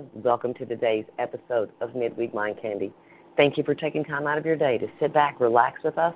everyone. 0.00 0.22
Welcome 0.22 0.54
to 0.54 0.66
today's 0.66 1.04
episode 1.18 1.70
of 1.80 1.94
Midweek 1.94 2.32
Mind 2.32 2.56
Candy. 2.60 2.92
Thank 3.36 3.58
you 3.58 3.64
for 3.64 3.74
taking 3.74 4.04
time 4.04 4.26
out 4.26 4.38
of 4.38 4.46
your 4.46 4.56
day 4.56 4.78
to 4.78 4.88
sit 4.98 5.12
back, 5.12 5.40
relax 5.40 5.82
with 5.82 5.98
us, 5.98 6.14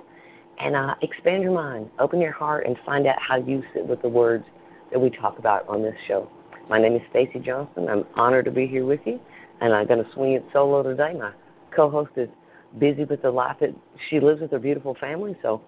and 0.59 0.75
uh, 0.75 0.95
expand 1.01 1.43
your 1.43 1.51
mind, 1.51 1.89
open 1.99 2.19
your 2.19 2.31
heart, 2.31 2.65
and 2.65 2.77
find 2.85 3.05
out 3.05 3.19
how 3.21 3.37
you 3.37 3.63
sit 3.73 3.85
with 3.85 4.01
the 4.01 4.09
words 4.09 4.45
that 4.91 4.99
we 4.99 5.09
talk 5.09 5.39
about 5.39 5.67
on 5.67 5.81
this 5.81 5.95
show. 6.07 6.29
My 6.69 6.79
name 6.79 6.95
is 6.95 7.01
Stacy 7.09 7.39
Johnson. 7.39 7.87
I'm 7.89 8.05
honored 8.15 8.45
to 8.45 8.51
be 8.51 8.65
here 8.65 8.85
with 8.85 9.01
you, 9.05 9.19
and 9.61 9.73
I'm 9.73 9.85
going 9.87 10.03
to 10.03 10.11
swing 10.13 10.33
it 10.33 10.45
solo 10.51 10.81
today. 10.81 11.13
My 11.13 11.31
co-host 11.75 12.11
is 12.15 12.29
busy 12.79 13.03
with 13.03 13.21
the 13.21 13.31
life 13.31 13.57
that 13.59 13.75
she 14.09 14.19
lives 14.19 14.41
with 14.41 14.51
her 14.51 14.59
beautiful 14.59 14.95
family, 14.95 15.35
so 15.41 15.61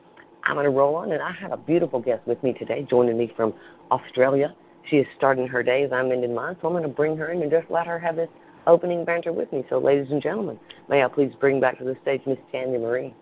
I'm 0.44 0.56
going 0.56 0.66
to 0.66 0.72
roll 0.72 0.96
on. 0.96 1.12
And 1.12 1.22
I 1.22 1.32
have 1.34 1.52
a 1.52 1.58
beautiful 1.58 2.00
guest 2.00 2.26
with 2.26 2.42
me 2.42 2.54
today, 2.54 2.86
joining 2.90 3.18
me 3.18 3.32
from 3.36 3.54
Australia. 3.92 4.56
She 4.90 4.98
is 4.98 5.08
starting 5.18 5.48
her 5.48 5.64
day 5.64 5.84
as 5.84 5.92
I'm 5.92 6.12
ending 6.12 6.34
mine, 6.34 6.56
so 6.62 6.68
I'm 6.68 6.74
going 6.74 6.84
to 6.84 6.90
bring 6.90 7.18
her 7.18 7.32
in 7.32 7.42
and 7.42 7.52
just 7.52 7.70
let 7.70 7.88
her 7.88 8.00
have 8.00 8.16
this 8.16 8.30
opening 8.66 9.04
banter 9.06 9.34
with 9.34 9.52
me. 9.52 9.66
So, 9.70 9.80
ladies 9.80 10.12
and 10.12 10.22
gentlemen, 10.22 10.60
may 10.90 11.04
I 11.04 11.08
please 11.08 11.34
bring 11.40 11.60
back 11.60 11.78
to 11.80 11.84
the 11.84 11.98
stage 12.02 12.22
Miss 12.26 12.38
Tanya 12.52 12.80
Marie. 12.80 13.14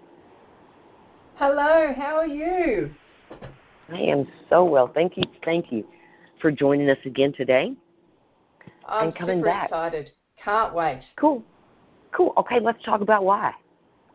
Hello, 1.36 1.94
how 1.98 2.18
are 2.18 2.28
you? 2.28 2.94
I 3.92 4.00
am 4.00 4.28
so 4.50 4.64
well. 4.64 4.92
Thank 4.94 5.18
you, 5.18 5.24
thank 5.44 5.72
you 5.72 5.86
for 6.42 6.52
joining 6.52 6.90
us 6.90 6.98
again 7.06 7.34
today. 7.34 7.74
I'm 8.88 9.08
and 9.08 9.16
coming 9.16 9.40
super 9.40 9.50
back. 9.50 9.66
excited. 9.66 10.12
Can't 10.44 10.74
wait. 10.74 11.02
Cool, 11.20 11.44
cool. 12.12 12.34
Okay, 12.38 12.60
let's 12.60 12.84
talk 12.84 13.02
about 13.02 13.24
why. 13.24 13.54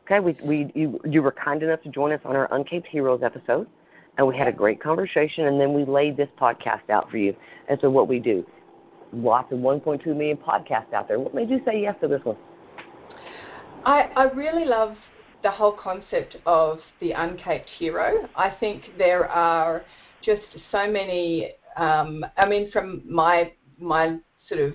Okay, 0.04 0.20
we 0.20 0.36
we 0.44 0.72
you 0.74 1.00
you 1.04 1.22
were 1.22 1.32
kind 1.32 1.62
enough 1.62 1.82
to 1.82 1.88
join 1.88 2.12
us 2.12 2.20
on 2.24 2.36
our 2.36 2.48
Uncaped 2.52 2.86
Heroes 2.86 3.22
episode, 3.22 3.68
and 4.20 4.28
we 4.28 4.36
had 4.36 4.48
a 4.48 4.52
great 4.52 4.82
conversation, 4.82 5.46
and 5.46 5.58
then 5.58 5.72
we 5.72 5.82
laid 5.86 6.14
this 6.14 6.28
podcast 6.38 6.90
out 6.90 7.10
for 7.10 7.16
you 7.16 7.34
as 7.70 7.78
to 7.78 7.88
what 7.88 8.06
we 8.06 8.18
do. 8.18 8.44
Lots 9.14 9.50
of 9.50 9.60
1.2 9.60 10.04
million 10.08 10.36
podcasts 10.36 10.92
out 10.92 11.08
there. 11.08 11.18
What 11.18 11.34
made 11.34 11.48
you 11.48 11.62
say 11.64 11.80
yes 11.80 11.96
to 12.02 12.08
this 12.08 12.20
one? 12.22 12.36
I, 13.86 14.10
I 14.14 14.24
really 14.24 14.66
love 14.66 14.94
the 15.42 15.50
whole 15.50 15.72
concept 15.72 16.36
of 16.44 16.80
the 17.00 17.12
uncaped 17.12 17.70
hero. 17.78 18.28
I 18.36 18.50
think 18.60 18.82
there 18.98 19.26
are 19.26 19.86
just 20.22 20.42
so 20.70 20.86
many. 20.86 21.52
Um, 21.78 22.22
I 22.36 22.46
mean, 22.46 22.70
from 22.70 23.00
my 23.10 23.52
my 23.78 24.18
sort 24.50 24.60
of 24.60 24.74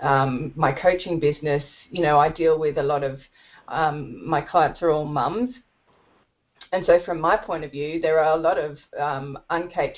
um, 0.00 0.52
my 0.56 0.72
coaching 0.72 1.20
business, 1.20 1.62
you 1.90 2.02
know, 2.02 2.18
I 2.18 2.30
deal 2.30 2.58
with 2.58 2.78
a 2.78 2.82
lot 2.82 3.04
of 3.04 3.18
um, 3.68 4.26
my 4.26 4.40
clients 4.40 4.80
are 4.80 4.88
all 4.88 5.04
mums, 5.04 5.54
and 6.74 6.84
so 6.86 6.98
from 7.04 7.20
my 7.20 7.36
point 7.36 7.62
of 7.62 7.70
view, 7.70 8.00
there 8.00 8.18
are 8.18 8.36
a 8.36 8.40
lot 8.40 8.58
of 8.58 8.76
um, 8.98 9.38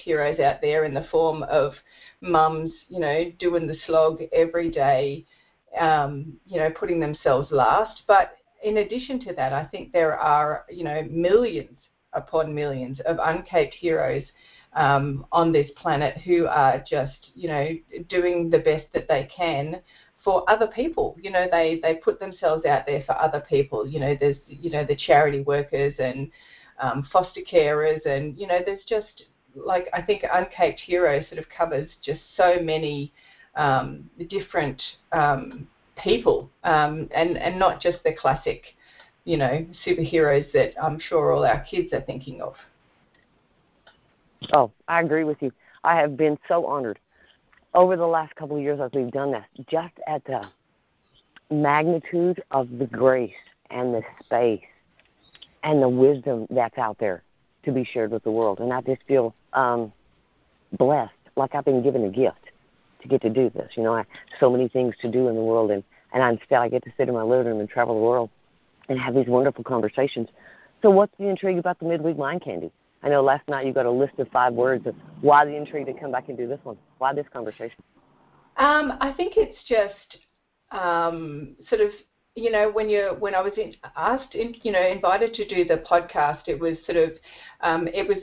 heroes 0.05 0.39
out 0.41 0.61
there 0.61 0.85
in 0.85 0.93
the 0.93 1.07
form 1.11 1.43
of 1.45 1.73
mums, 2.21 2.71
you 2.89 3.01
know, 3.01 3.33
doing 3.39 3.67
the 3.67 3.79
slog 3.87 4.21
every 4.31 4.71
day, 4.71 5.25
um, 5.81 6.35
you 6.45 6.59
know, 6.59 6.69
putting 6.79 7.01
themselves 7.01 7.51
last. 7.51 8.03
But 8.07 8.37
in 8.63 8.77
addition 8.77 9.25
to 9.25 9.33
that, 9.33 9.55
I 9.55 9.65
think 9.65 9.91
there 9.91 10.19
are, 10.19 10.67
you 10.69 10.85
know, 10.85 11.03
millions 11.11 11.79
upon 12.13 12.55
millions 12.55 13.01
of 13.07 13.17
uncaped 13.17 13.75
heroes 13.75 14.25
um, 14.75 15.25
on 15.33 15.53
this 15.53 15.71
planet 15.81 16.19
who 16.27 16.47
are 16.47 16.85
just, 16.87 17.31
you 17.35 17.49
know, 17.49 17.71
doing 18.11 18.51
the 18.51 18.59
best 18.59 18.85
that 18.93 19.09
they 19.09 19.31
can 19.35 19.81
for 20.23 20.45
other 20.51 20.67
people. 20.67 21.17
You 21.19 21.31
know, 21.31 21.47
they 21.51 21.81
they 21.83 21.95
put 21.95 22.21
themselves 22.21 22.67
out 22.67 22.85
there 22.85 23.03
for 23.07 23.19
other 23.19 23.41
people. 23.41 23.87
You 23.87 24.01
know, 24.01 24.15
there's 24.21 24.37
you 24.47 24.71
know 24.71 24.85
the 24.85 24.97
charity 24.97 25.41
workers 25.41 25.95
and 25.99 26.31
um, 26.81 27.07
foster 27.13 27.41
carers, 27.41 28.05
and 28.07 28.39
you 28.39 28.47
know, 28.47 28.61
there's 28.65 28.85
just 28.89 29.25
like 29.55 29.89
I 29.93 30.03
think 30.03 30.23
Uncaped 30.23 30.81
Hero 30.81 31.25
sort 31.29 31.39
of 31.39 31.47
covers 31.57 31.89
just 32.05 32.21
so 32.37 32.59
many 32.61 33.13
um, 33.57 34.09
different 34.29 34.81
um, 35.13 35.67
people, 36.03 36.51
um, 36.65 37.09
and 37.15 37.39
and 37.39 37.59
not 37.59 37.81
just 37.81 37.99
the 38.05 38.13
classic, 38.13 38.63
you 39.25 39.37
know, 39.37 39.67
superheroes 39.87 40.51
that 40.53 40.73
I'm 40.83 40.99
sure 40.99 41.33
all 41.33 41.45
our 41.45 41.65
kids 41.71 41.93
are 41.93 42.03
thinking 42.03 42.41
of. 42.43 42.55
Oh, 44.53 44.71
I 44.87 45.01
agree 45.01 45.25
with 45.25 45.39
you. 45.41 45.53
I 45.83 45.97
have 45.97 46.17
been 46.17 46.39
so 46.49 46.67
honored 46.67 46.99
over 47.75 47.97
the 47.97 48.07
last 48.07 48.35
couple 48.37 48.57
of 48.57 48.63
years 48.63 48.81
as 48.81 48.91
we've 48.95 49.11
done 49.11 49.33
this, 49.33 49.67
just 49.69 49.95
at 50.07 50.25
the 50.25 50.43
magnitude 51.51 52.43
of 52.51 52.69
the 52.79 52.87
grace 52.87 53.33
and 53.71 53.95
the 53.95 54.03
space 54.25 54.61
and 55.67 55.83
the 55.83 55.89
wisdom 55.89 56.47
that's 56.49 56.79
out 56.79 56.97
there 56.99 57.25
to 57.65 57.73
be 57.73 57.85
shared 57.85 58.13
with 58.13 58.23
the 58.23 58.31
world. 58.31 58.61
And 58.61 58.73
I 58.73 58.81
just 58.83 59.03
feel 59.09 59.35
um, 59.53 59.93
blessed, 60.79 61.13
like 61.35 61.57
I've 61.57 61.65
been 61.65 61.83
given 61.83 62.05
a 62.05 62.09
gift 62.09 62.39
to 63.03 63.09
get 63.09 63.21
to 63.23 63.31
do 63.31 63.51
this. 63.51 63.73
You 63.75 63.83
know, 63.83 63.93
I 63.93 64.05
so 64.39 64.49
many 64.49 64.69
things 64.69 64.95
to 65.03 65.11
do 65.11 65.29
in 65.29 65.35
the 65.35 65.43
world, 65.43 65.73
and 65.73 65.83
and 66.13 66.23
I'm 66.23 66.39
still 66.47 66.61
I 66.61 66.69
get 66.69 66.85
to 66.85 66.93
sit 66.97 67.09
in 67.09 67.15
my 67.15 67.23
living 67.23 67.49
room 67.49 67.61
and 67.61 67.69
travel 67.69 67.97
the 67.97 68.01
world 68.01 68.31
and 68.89 68.99
have 68.99 69.15
these 69.15 69.27
wonderful 69.27 69.65
conversations. 69.65 70.29
So, 70.83 70.91
what's 70.91 71.13
the 71.19 71.29
intrigue 71.29 71.59
about 71.59 71.81
the 71.81 71.87
midweek 71.87 72.17
mind 72.17 72.43
candy? 72.43 72.71
I 73.03 73.09
know 73.09 73.23
last 73.23 73.47
night 73.49 73.67
you 73.67 73.73
got 73.73 73.87
a 73.87 73.91
list 73.91 74.19
of 74.19 74.29
five 74.29 74.55
words 74.55 74.87
of 74.87 74.95
why 75.21 75.45
the 75.45 75.55
intrigue 75.57 75.87
to 75.87 75.93
come 75.95 76.13
back 76.13 76.29
and 76.29 76.39
do 76.39 76.47
this 76.47 76.61
one. 76.63 76.79
Why 76.99 77.13
this 77.13 77.27
conversation? 77.33 77.83
Um, 78.57 78.93
I 79.01 79.13
think 79.17 79.35
it's 79.37 79.59
just 79.69 80.23
um, 80.71 81.57
sort 81.69 81.81
of 81.81 81.91
you 82.37 82.51
know, 82.51 82.71
when 82.71 82.89
you 82.89 83.17
when 83.19 83.35
I 83.35 83.41
was 83.41 83.55
in, 83.57 83.75
asked, 83.97 84.35
in, 84.35 84.55
you 84.63 84.71
know, 84.71 84.87
invited 84.87 85.35
to 85.35 85.49
do 85.49 85.65
the 85.65 85.83
podcast, 85.91 86.43
it 86.47 86.61
was 86.61 86.77
sort 86.85 86.99
of, 86.99 87.13
um, 87.63 87.89
it 87.89 88.07
was, 88.07 88.19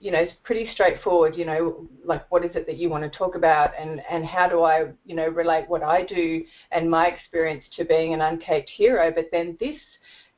you 0.00 0.12
know, 0.12 0.26
pretty 0.44 0.70
straightforward. 0.74 1.34
You 1.34 1.46
know, 1.46 1.88
like 2.04 2.30
what 2.30 2.44
is 2.44 2.54
it 2.54 2.66
that 2.66 2.76
you 2.76 2.90
want 2.90 3.10
to 3.10 3.18
talk 3.18 3.34
about, 3.34 3.70
and 3.80 4.02
and 4.10 4.24
how 4.24 4.48
do 4.48 4.62
I, 4.62 4.90
you 5.06 5.16
know, 5.16 5.28
relate 5.28 5.64
what 5.68 5.82
I 5.82 6.04
do 6.04 6.44
and 6.72 6.90
my 6.90 7.06
experience 7.06 7.64
to 7.76 7.86
being 7.86 8.12
an 8.12 8.20
uncaped 8.20 8.68
hero. 8.76 9.10
But 9.14 9.30
then 9.32 9.56
this 9.58 9.80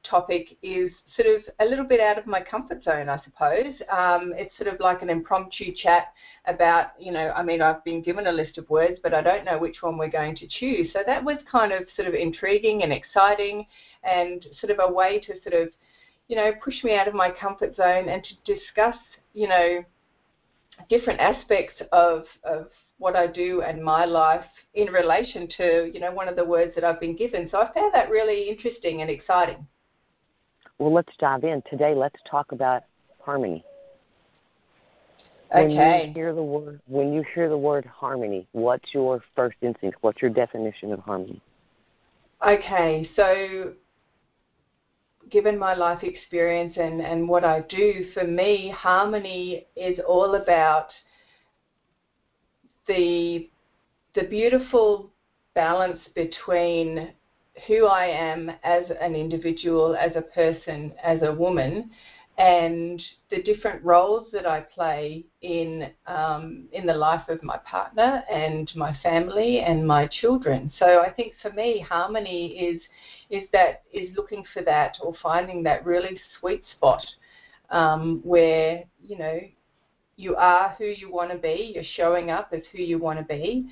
topic 0.09 0.57
is 0.63 0.91
sort 1.17 1.29
of 1.37 1.43
a 1.61 1.65
little 1.65 1.85
bit 1.85 2.01
out 2.01 2.19
of 2.19 2.27
my 2.27 2.41
comfort 2.41 2.83
zone, 2.83 3.09
I 3.09 3.21
suppose. 3.23 3.75
Um, 3.91 4.33
it's 4.37 4.57
sort 4.57 4.73
of 4.73 4.81
like 4.81 5.03
an 5.03 5.11
impromptu 5.11 5.73
chat 5.75 6.13
about, 6.47 6.89
you 6.99 7.13
know, 7.13 7.33
I 7.35 7.43
mean, 7.43 7.61
I've 7.61 7.85
been 7.85 8.03
given 8.03 8.27
a 8.27 8.33
list 8.33 8.59
of 8.59 8.69
words, 8.71 8.99
but 9.03 9.15
I 9.15 9.23
don't 9.23 9.45
know 9.45 9.59
which 9.59 9.83
one 9.83 9.99
we're 9.99 10.09
going 10.09 10.37
to 10.37 10.47
choose. 10.49 10.91
So 10.93 11.01
that 11.07 11.25
was 11.25 11.37
kind 11.51 11.73
of 11.73 11.85
sort 11.97 12.09
of 12.09 12.15
intriguing 12.15 12.83
and 12.83 12.93
exciting 12.93 13.67
and 14.03 14.45
sort 14.61 14.73
of 14.73 14.79
a 14.81 14.93
way 14.93 15.21
to 15.21 15.35
sort 15.43 15.61
of, 15.61 15.69
you 16.29 16.37
know, 16.37 16.53
push 16.63 16.83
me 16.83 16.97
out 16.97 17.09
of 17.09 17.15
my 17.15 17.31
comfort 17.31 17.77
zone 17.77 18.09
and 18.09 18.25
to 18.25 18.55
discuss, 18.55 18.97
you 19.35 19.49
know, 19.49 19.85
different 20.89 21.21
aspects 21.21 21.83
of, 21.93 22.25
of 22.45 22.69
what 22.99 23.17
I 23.17 23.27
do 23.27 23.63
and 23.63 23.83
my 23.83 24.05
life 24.05 24.45
in 24.75 24.89
relation 24.89 25.49
to, 25.57 25.91
you 25.93 26.01
know, 26.01 26.13
one 26.13 26.29
of 26.29 26.37
the 26.37 26.45
words 26.45 26.73
that 26.75 26.85
I've 26.85 27.01
been 27.01 27.17
given. 27.17 27.49
So 27.51 27.59
I 27.59 27.73
found 27.73 27.93
that 27.93 28.11
really 28.11 28.49
interesting 28.49 29.03
and 29.03 29.11
exciting. 29.11 29.67
Well, 30.81 30.95
let's 30.95 31.15
dive 31.19 31.45
in. 31.45 31.63
Today, 31.69 31.95
let's 31.95 32.19
talk 32.29 32.53
about 32.53 32.85
harmony. 33.21 33.63
Okay. 35.55 35.63
When 35.67 35.71
you 35.71 36.15
hear 36.15 36.35
the 36.35 36.43
word, 36.43 36.81
when 36.87 37.13
you 37.13 37.23
hear 37.35 37.51
the 37.51 37.59
word 37.59 37.85
harmony, 37.85 38.49
what's 38.53 38.95
your 38.95 39.23
first 39.37 39.59
instinct? 39.61 39.99
What's 40.01 40.23
your 40.23 40.31
definition 40.31 40.91
of 40.93 41.01
harmony? 41.01 41.43
Okay, 42.47 43.11
so 43.15 43.75
given 45.31 45.59
my 45.59 45.75
life 45.75 46.03
experience 46.03 46.75
and, 46.79 47.03
and 47.03 47.29
what 47.29 47.45
I 47.45 47.61
do, 47.69 48.07
for 48.15 48.25
me, 48.25 48.73
harmony 48.75 49.67
is 49.77 49.99
all 50.09 50.37
about 50.37 50.89
the 52.89 53.51
the 54.15 54.23
beautiful 54.23 55.11
balance 55.55 56.01
between 56.15 57.13
who 57.67 57.87
I 57.87 58.07
am 58.07 58.51
as 58.63 58.85
an 59.01 59.15
individual, 59.15 59.97
as 59.97 60.13
a 60.17 60.23
person, 60.23 60.93
as 61.03 61.21
a 61.23 61.33
woman, 61.33 61.91
and 62.39 63.03
the 63.31 63.43
different 63.43 63.85
roles 63.85 64.29
that 64.33 64.47
I 64.47 64.61
play 64.61 65.25
in 65.43 65.91
um, 66.07 66.69
in 66.73 66.87
the 66.87 66.95
life 66.95 67.29
of 67.29 67.43
my 67.43 67.59
partner 67.59 68.23
and 68.31 68.71
my 68.75 68.97
family 69.03 69.61
and 69.61 69.87
my 69.87 70.07
children. 70.07 70.73
So 70.79 71.01
I 71.01 71.11
think 71.11 71.35
for 71.43 71.51
me, 71.53 71.81
harmony 71.87 72.59
is 72.59 72.81
is 73.29 73.49
that 73.53 73.83
is 73.93 74.09
looking 74.17 74.45
for 74.55 74.63
that 74.63 74.97
or 75.03 75.13
finding 75.23 75.63
that 75.65 75.85
really 75.85 76.19
sweet 76.39 76.63
spot 76.77 77.05
um, 77.69 78.21
where 78.25 78.85
you 79.03 79.19
know 79.19 79.41
you 80.17 80.37
are 80.37 80.75
who 80.79 80.85
you 80.85 81.11
want 81.13 81.31
to 81.31 81.39
be, 81.39 81.73
you're 81.75 81.85
showing 81.97 82.31
up 82.31 82.51
as 82.53 82.63
who 82.73 82.79
you 82.79 82.99
want 82.99 83.19
to 83.19 83.25
be. 83.25 83.67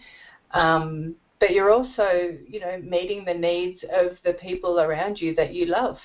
Um, 0.52 1.14
but 1.40 1.50
you're 1.50 1.70
also, 1.70 2.36
you 2.46 2.60
know, 2.60 2.78
meeting 2.82 3.24
the 3.24 3.34
needs 3.34 3.80
of 3.92 4.16
the 4.24 4.32
people 4.34 4.80
around 4.80 5.20
you 5.20 5.34
that 5.36 5.54
you 5.54 5.66
love. 5.66 5.96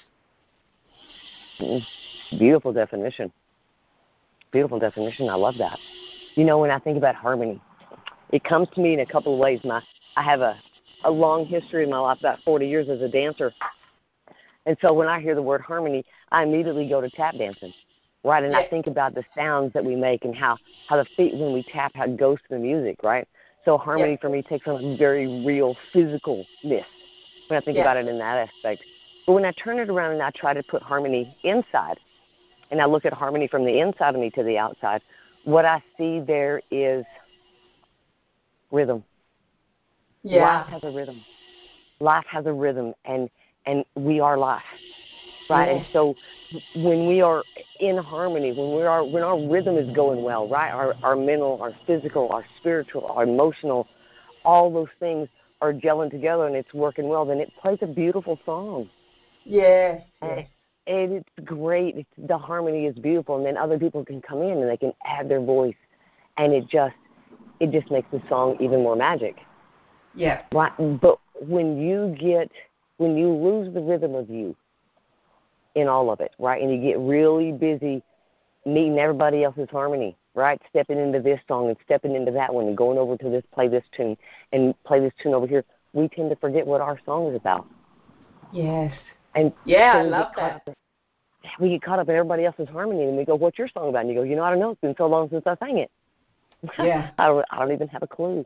Mm, 1.60 1.82
beautiful 2.38 2.74
definition. 2.74 3.32
Beautiful 4.52 4.80
definition. 4.80 5.30
I 5.30 5.36
love 5.36 5.56
that. 5.58 5.80
You 6.36 6.46
know, 6.46 6.60
when 6.60 6.72
I 6.72 6.80
think 6.80 6.98
about 6.98 7.16
harmony, 7.16 7.62
it 8.32 8.44
comes 8.44 8.68
to 8.76 8.82
me 8.82 8.94
in 8.94 9.00
a 9.00 9.06
couple 9.06 9.34
of 9.34 9.40
ways. 9.40 9.60
My, 9.64 9.82
I 10.16 10.24
have 10.24 10.42
a, 10.42 10.60
a 11.04 11.12
long 11.12 11.46
history 11.46 11.84
in 11.84 11.90
my 11.90 12.00
life, 12.00 12.20
about 12.20 12.40
40 12.44 12.68
years 12.68 12.90
as 12.90 13.02
a 13.02 13.08
dancer. 13.08 13.54
And 14.66 14.78
so 14.82 14.94
when 14.94 15.08
I 15.08 15.20
hear 15.20 15.36
the 15.36 15.42
word 15.42 15.62
harmony, 15.62 16.06
I 16.32 16.44
immediately 16.44 16.88
go 16.88 17.02
to 17.02 17.10
tap 17.10 17.36
dancing, 17.38 17.74
right? 18.24 18.44
And 18.44 18.54
yeah. 18.54 18.60
I 18.60 18.68
think 18.68 18.88
about 18.88 19.14
the 19.14 19.24
sounds 19.36 19.74
that 19.74 19.84
we 19.84 19.96
make 19.96 20.26
and 20.26 20.36
how, 20.36 20.58
how 20.88 20.98
the 20.98 21.06
feet, 21.18 21.36
when 21.36 21.52
we 21.52 21.64
tap, 21.64 21.92
how 21.96 22.06
it 22.06 22.18
goes 22.18 22.38
to 22.38 22.56
the 22.56 22.60
music, 22.60 22.98
right? 23.04 23.28
So 23.66 23.78
harmony 23.78 24.18
for 24.20 24.30
me 24.30 24.42
takes 24.42 24.68
on 24.68 24.84
a 24.84 24.98
very 24.98 25.28
real 25.28 25.76
physicalness 25.94 26.46
when 26.64 27.58
I 27.58 27.60
think 27.62 27.78
about 27.78 27.98
it 27.98 28.08
in 28.08 28.18
that 28.18 28.50
aspect. 28.50 28.84
But 29.26 29.34
when 29.34 29.46
I 29.46 29.52
turn 29.52 29.80
it 29.80 29.90
around 29.90 30.14
and 30.14 30.22
I 30.22 30.32
try 30.32 30.54
to 30.54 30.64
put 30.64 30.82
harmony 30.82 31.36
inside, 31.44 31.98
and 32.72 32.82
I 32.82 32.86
look 32.86 33.06
at 33.06 33.14
harmony 33.14 33.48
from 33.48 33.64
the 33.64 33.80
inside 33.80 34.16
of 34.16 34.22
me 34.22 34.30
to 34.32 34.44
the 34.44 34.58
outside, 34.58 35.02
what 35.46 35.64
I 35.66 35.82
see 35.98 36.20
there 36.20 36.62
is 36.72 37.06
rhythm. 38.72 39.04
Yeah. 40.24 40.44
Life 40.44 40.68
has 40.68 40.84
a 40.84 40.92
rhythm. 40.92 41.22
Life 42.00 42.26
has 42.28 42.46
a 42.46 42.54
rhythm, 42.54 42.94
and 43.06 43.30
and 43.66 43.86
we 43.96 44.20
are 44.20 44.38
life, 44.38 44.64
right? 45.54 45.68
Yeah. 45.68 45.78
And 45.78 45.86
so 45.94 46.16
when 46.76 47.08
we 47.08 47.22
are 47.22 47.44
in 47.80 47.98
harmony, 47.98 48.52
when 48.52 48.76
we 48.76 48.84
are 48.84 49.04
when 49.04 49.24
our 49.24 49.40
rhythm 49.40 49.78
is 49.78 49.94
going 49.96 50.24
well, 50.24 50.48
right? 50.48 50.72
Our 50.72 50.96
our 51.04 51.16
mental, 51.16 51.62
our 51.62 51.74
physical, 51.86 52.30
our 52.30 52.46
spiritual, 52.58 53.06
our 53.08 53.24
emotional, 53.24 53.88
all 54.44 54.72
those 54.72 54.90
things 55.00 55.30
are 55.62 55.74
gelling 55.74 56.12
together 56.12 56.48
and 56.48 56.56
it's 56.56 56.74
working 56.74 57.08
well. 57.08 57.26
Then 57.26 57.40
it 57.40 57.52
plays 57.62 57.80
a 57.82 57.88
beautiful 57.88 58.40
song. 58.46 58.90
Yeah. 59.46 60.00
And, 60.22 60.46
and 60.88 61.12
it's 61.14 61.30
great. 61.46 61.96
It's, 61.96 62.10
the 62.18 62.38
harmony 62.38 62.86
is 62.86 62.96
beautiful, 63.00 63.38
and 63.38 63.46
then 63.46 63.58
other 63.58 63.80
people 63.80 64.04
can 64.04 64.22
come 64.22 64.42
in 64.42 64.58
and 64.58 64.70
they 64.70 64.78
can 64.78 64.94
add 65.06 65.30
their 65.30 65.42
voice, 65.42 65.76
and 66.38 66.54
it 66.54 66.68
just 66.68 66.96
it 67.60 67.72
just 67.72 67.90
makes 67.92 68.10
the 68.12 68.22
song 68.28 68.58
even 68.60 68.82
more 68.82 68.96
magic. 68.96 69.38
Yeah. 70.16 70.42
Right. 70.52 70.74
But 71.02 71.20
when 71.40 71.78
you 71.78 72.16
get 72.20 72.52
when 72.98 73.18
you 73.18 73.30
lose 73.30 73.74
the 73.74 73.82
rhythm 73.82 74.16
of 74.16 74.30
you 74.30 74.56
in 75.76 75.88
all 75.88 76.12
of 76.12 76.20
it, 76.20 76.34
right, 76.40 76.62
and 76.62 76.72
you 76.72 76.80
get 76.80 77.00
really 77.00 77.52
busy 77.52 78.04
meeting 78.66 78.98
everybody 78.98 79.44
else's 79.44 79.70
harmony, 79.70 80.16
right, 80.36 80.62
stepping 80.70 81.00
into 81.00 81.20
this 81.20 81.40
song 81.48 81.68
and 81.68 81.78
stepping 81.84 82.16
into 82.16 82.32
that 82.32 82.54
one 82.54 82.68
and 82.68 82.78
going 82.78 82.98
over 82.98 83.18
to 83.18 83.30
this 83.30 83.44
play 83.54 83.68
this 83.68 83.84
tune 83.96 84.18
and 84.52 84.74
play 84.84 85.00
this 85.00 85.14
tune 85.22 85.34
over 85.34 85.48
here, 85.48 85.64
we 85.94 86.08
tend 86.08 86.30
to 86.30 86.36
forget 86.38 86.66
what 86.66 86.82
our 86.82 87.00
song 87.06 87.28
is 87.28 87.36
about. 87.36 87.68
Yes. 88.52 88.94
And 89.36 89.52
yeah, 89.66 89.94
so 89.94 90.00
I 90.00 90.04
love 90.04 90.28
that. 90.36 90.62
Up, 90.68 90.78
we 91.60 91.70
get 91.70 91.82
caught 91.82 92.00
up 92.00 92.08
in 92.08 92.16
everybody 92.16 92.46
else's 92.46 92.70
harmony, 92.70 93.04
and 93.04 93.18
we 93.18 93.26
go, 93.26 93.36
"What's 93.36 93.58
your 93.58 93.68
song 93.68 93.90
about?" 93.90 94.02
And 94.02 94.10
you 94.10 94.16
go, 94.16 94.24
"You 94.24 94.36
know, 94.36 94.44
I 94.44 94.50
don't 94.52 94.60
know. 94.60 94.72
It's 94.72 94.82
been 94.82 94.96
so 94.98 95.08
long 95.08 95.30
since 95.30 95.44
I 95.46 95.56
sang 95.58 95.78
it. 95.80 95.92
Yeah. 96.80 97.10
I 97.18 97.28
don't, 97.28 97.46
I 97.52 97.60
don't 97.60 97.72
even 97.74 97.88
have 97.90 98.04
a 98.04 98.08
clue." 98.08 98.46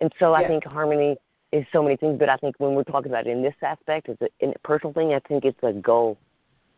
And 0.00 0.12
so 0.18 0.32
yeah. 0.32 0.38
I 0.38 0.48
think 0.48 0.64
harmony 0.64 1.16
is 1.52 1.66
so 1.72 1.82
many 1.82 1.96
things, 1.96 2.18
but 2.18 2.28
I 2.28 2.36
think 2.36 2.56
when 2.58 2.74
we're 2.74 2.82
talking 2.82 3.12
about 3.12 3.26
it 3.26 3.30
in 3.30 3.42
this 3.42 3.54
aspect, 3.62 4.08
it's 4.08 4.20
a, 4.22 4.28
in 4.40 4.50
a 4.50 4.58
personal 4.60 4.92
thing, 4.94 5.12
I 5.12 5.20
think 5.20 5.44
it's 5.44 5.62
a 5.62 5.72
goal 5.72 6.18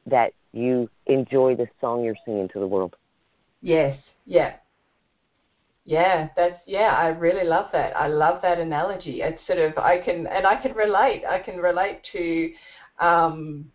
that 0.07 0.33
you 0.53 0.89
enjoy 1.07 1.57
the 1.57 1.69
song 1.81 2.05
you're 2.05 2.17
singing 2.25 2.49
to 2.49 2.61
the 2.61 2.67
world. 2.67 2.95
Yes. 3.61 3.99
Yeah. 4.27 4.59
Yeah, 5.85 6.29
that's 6.37 6.61
yeah, 6.67 6.95
I 6.97 7.09
really 7.09 7.47
love 7.47 7.67
that. 7.73 7.95
I 7.97 8.07
love 8.09 8.41
that 8.43 8.59
analogy. 8.59 9.21
It's 9.21 9.41
sort 9.47 9.59
of 9.59 9.77
I 9.77 9.99
can 10.01 10.27
and 10.27 10.47
I 10.47 10.57
can 10.57 10.73
relate. 10.75 11.25
I 11.29 11.39
can 11.41 11.59
relate 11.59 12.01
to 12.13 12.53
um 13.01 13.71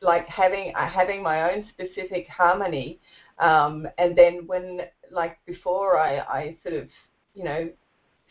like 0.00 0.26
having 0.28 0.74
uh, 0.76 0.88
having 0.88 1.22
my 1.22 1.52
own 1.52 1.64
specific 1.72 2.26
harmony 2.28 2.98
um 3.38 3.86
and 3.98 4.16
then 4.18 4.46
when 4.46 4.80
like 5.12 5.38
before 5.46 5.98
I 5.98 6.18
I 6.18 6.58
sort 6.64 6.74
of, 6.74 6.88
you 7.34 7.44
know, 7.44 7.70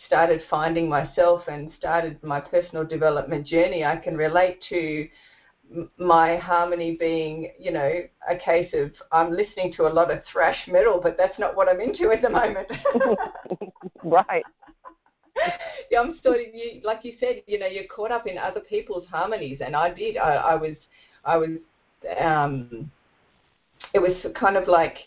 started 0.08 0.42
finding 0.50 0.90
myself 0.90 1.44
and 1.48 1.72
started 1.78 2.22
my 2.24 2.42
personal 2.42 2.84
development 2.86 3.48
journey, 3.48 3.86
I 3.86 3.96
can 3.98 4.18
relate 4.18 4.60
to 4.70 5.08
my 5.98 6.38
harmony 6.38 6.98
being, 7.00 7.52
you 7.60 7.72
know, 7.72 8.02
a 8.30 8.36
case 8.36 8.70
of 8.74 8.92
I'm 9.12 9.32
listening 9.32 9.74
to 9.78 9.88
a 9.88 9.90
lot 9.90 10.12
of 10.12 10.22
thrash 10.32 10.58
metal, 10.68 11.00
but 11.02 11.18
that's 11.18 11.38
not 11.40 11.56
what 11.56 11.70
I'm 11.70 11.80
into 11.80 12.12
at 12.12 12.22
the 12.22 12.30
moment. 12.30 12.68
right. 14.04 14.44
yeah, 15.90 16.00
I'm 16.00 16.18
still, 16.20 16.36
you, 16.36 16.82
like 16.84 17.00
you 17.04 17.14
said, 17.20 17.44
you 17.48 17.60
know, 17.60 17.68
you're 17.68 17.86
caught 17.86 18.12
up 18.12 18.28
in 18.28 18.38
other 18.38 18.60
people's 18.60 19.08
harmonies, 19.10 19.60
and 19.64 19.76
I 19.76 19.94
did. 19.94 20.18
I, 20.18 20.34
I 20.34 20.56
was, 20.56 20.76
I 21.24 21.38
was, 21.38 21.50
um, 22.20 22.92
it 23.94 24.00
was 24.00 24.16
kind 24.40 24.58
of 24.58 24.68
like 24.68 24.98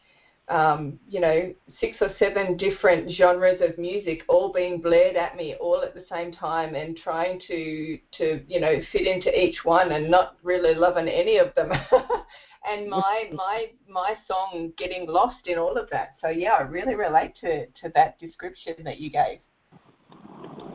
um, 0.49 0.99
you 1.08 1.20
know, 1.20 1.55
six 1.81 1.96
or 2.00 2.11
seven 2.19 2.56
different 2.56 3.11
genres 3.11 3.61
of 3.62 3.79
music 3.79 4.23
all 4.29 4.52
being 4.52 4.81
blared 4.81 5.17
at 5.17 5.37
me 5.37 5.55
all 5.58 5.82
at 5.82 5.94
the 5.94 6.05
same 6.11 6.32
time 6.32 6.75
and 6.75 6.99
trying 7.02 7.41
to, 7.49 7.99
to 8.19 8.43
you 8.46 8.61
know, 8.61 8.75
fit 8.93 9.06
into 9.06 9.31
each 9.38 9.64
one 9.64 9.93
and 9.93 10.11
not 10.11 10.37
really 10.43 10.75
loving 10.75 11.08
any 11.08 11.38
of 11.38 11.55
them. 11.55 11.70
and 12.70 12.88
my 12.88 13.25
my 13.32 13.67
my 13.88 14.14
song 14.29 14.73
getting 14.76 15.06
lost 15.06 15.46
in 15.46 15.58
all 15.58 15.76
of 15.76 15.88
that. 15.91 16.17
So 16.20 16.29
yeah, 16.29 16.52
I 16.52 16.62
really 16.62 16.94
relate 16.94 17.35
to, 17.41 17.67
to 17.67 17.93
that 17.94 18.19
description 18.19 18.75
that 18.85 18.99
you 18.99 19.11
gave. 19.11 19.38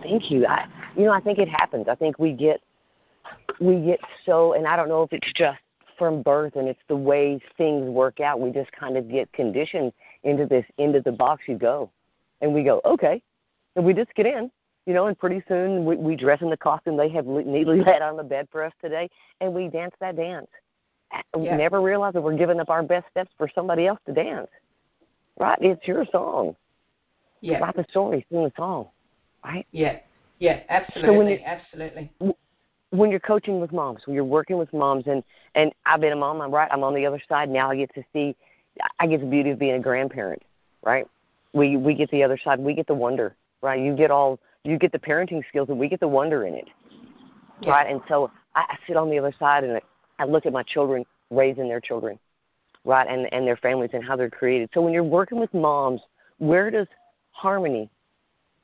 Thank 0.02 0.32
you. 0.32 0.46
I 0.48 0.68
you 0.96 1.06
know, 1.06 1.12
I 1.12 1.20
think 1.20 1.40
it 1.40 1.50
happens. 1.50 1.88
I 1.88 1.96
think 1.96 2.18
we 2.18 2.34
get 2.34 2.62
we 3.60 3.80
get 3.82 4.00
so 4.26 4.54
and 4.54 4.66
I 4.66 4.76
don't 4.76 4.90
know 4.90 5.04
if 5.04 5.14
it's 5.14 5.32
just 5.34 5.60
from 6.00 6.24
birth 6.24 6.56
and 6.56 6.68
it's 6.68 6.80
the 6.88 6.96
way 6.96 7.40
things 7.58 7.88
work 7.88 8.20
out. 8.20 8.40
We 8.40 8.50
just 8.50 8.72
kind 8.72 8.98
of 8.98 9.10
get 9.12 9.32
conditioned 9.34 9.94
into 10.24 10.48
this 10.48 10.66
into 10.80 11.02
the 11.02 11.12
box 11.12 11.44
you 11.48 11.58
go. 11.58 11.92
And 12.42 12.54
we 12.54 12.64
go, 12.64 12.82
okay. 12.86 13.22
And 13.76 13.86
we 13.86 13.94
just 13.94 14.16
get 14.16 14.26
in, 14.26 14.50
you 14.88 14.94
know, 14.94 15.06
and 15.06 15.20
pretty 15.20 15.44
soon 15.48 15.86
we, 15.86 15.98
we 15.98 16.16
dress 16.16 16.42
in 16.42 16.50
the 16.50 16.58
costume 16.58 16.98
they 16.98 17.10
have 17.10 17.28
neatly 17.28 17.82
laid 17.86 18.02
on 18.02 18.18
the 18.18 18.24
bed 18.24 18.48
for 18.52 18.64
us 18.64 18.74
today 18.82 19.10
and 19.42 19.54
we 19.54 19.68
dance 19.68 19.94
that 20.00 20.16
dance. 20.16 20.48
We 21.38 21.46
yeah. 21.46 21.58
never 21.58 21.82
realize 21.82 22.14
that 22.14 22.22
we're 22.22 22.38
giving 22.38 22.60
up 22.60 22.70
our 22.70 22.82
best 22.82 23.08
steps 23.12 23.32
for 23.38 23.50
somebody 23.54 23.86
else 23.86 24.00
to 24.08 24.14
dance. 24.14 24.50
Right? 25.38 25.58
It's 25.62 25.88
your 25.88 26.06
song. 26.12 26.56
Yeah. 27.42 27.60
Write 27.60 27.76
the 27.76 27.86
story, 27.90 28.26
sing 28.32 28.44
the 28.44 28.52
song. 28.56 28.88
Right? 29.44 29.68
Yeah. 29.72 30.00
Yeah, 30.40 30.62
absolutely. 30.70 31.10
So 31.10 31.18
when 31.18 31.28
you, 31.28 31.40
absolutely 31.46 32.12
when 32.92 33.12
you're 33.12 33.20
coaching 33.20 33.60
with 33.60 33.72
moms, 33.72 34.02
when 34.06 34.16
you're 34.16 34.24
working 34.24 34.58
with 34.58 34.74
moms, 34.74 35.06
and 35.08 35.24
and 35.56 35.72
I've 35.86 36.02
been 36.02 36.14
a 36.14 36.16
mom, 36.16 36.42
I'm 36.42 36.52
right. 36.52 36.70
I'm 36.72 36.84
on 36.84 36.94
the 36.96 37.06
other 37.06 37.22
side 37.28 37.50
now. 37.50 37.70
I 37.70 37.76
get 37.76 37.94
to 37.96 38.04
see, 38.14 38.36
I 39.00 39.08
get 39.08 39.22
the 39.22 39.28
beauty 39.28 39.52
of 39.52 39.60
being 39.60 39.76
a 39.76 39.80
grandparent, 39.80 40.42
right? 40.84 41.08
We 41.54 41.78
we 41.78 41.94
get 41.94 42.10
the 42.12 42.24
other 42.24 42.38
side. 42.38 42.60
We 42.60 42.74
get 42.74 42.88
the 42.88 42.96
wonder, 42.96 43.36
right? 43.62 43.80
You 43.80 43.96
get 43.96 44.12
all, 44.12 44.40
you 44.64 44.78
get 44.78 44.92
the 44.92 45.00
parenting 45.00 45.44
skills, 45.50 45.70
and 45.70 45.78
we 45.78 45.88
get 45.88 46.00
the 46.00 46.08
wonder 46.08 46.46
in 46.46 46.56
it, 46.56 46.68
yeah. 47.62 47.72
right? 47.72 47.92
And 47.92 48.02
so 48.08 48.32
I, 48.56 48.66
I 48.70 48.78
sit 48.88 48.98
on 48.98 49.10
the 49.10 49.20
other 49.20 49.34
side 49.38 49.64
and 49.64 49.74
I, 49.74 49.82
I 50.18 50.26
look 50.26 50.46
at 50.46 50.54
my 50.54 50.64
children 50.64 51.06
raising 51.30 51.68
their 51.68 51.82
children, 51.82 52.18
right, 52.86 53.08
and 53.08 53.32
and 53.32 53.46
their 53.46 53.58
families 53.58 53.92
and 53.94 54.04
how 54.04 54.16
they're 54.16 54.30
created. 54.32 54.70
So 54.74 54.82
when 54.82 54.94
you're 54.94 55.04
working 55.04 55.40
with 55.40 55.54
moms, 55.54 56.02
where 56.40 56.72
does 56.72 56.88
harmony 57.32 57.90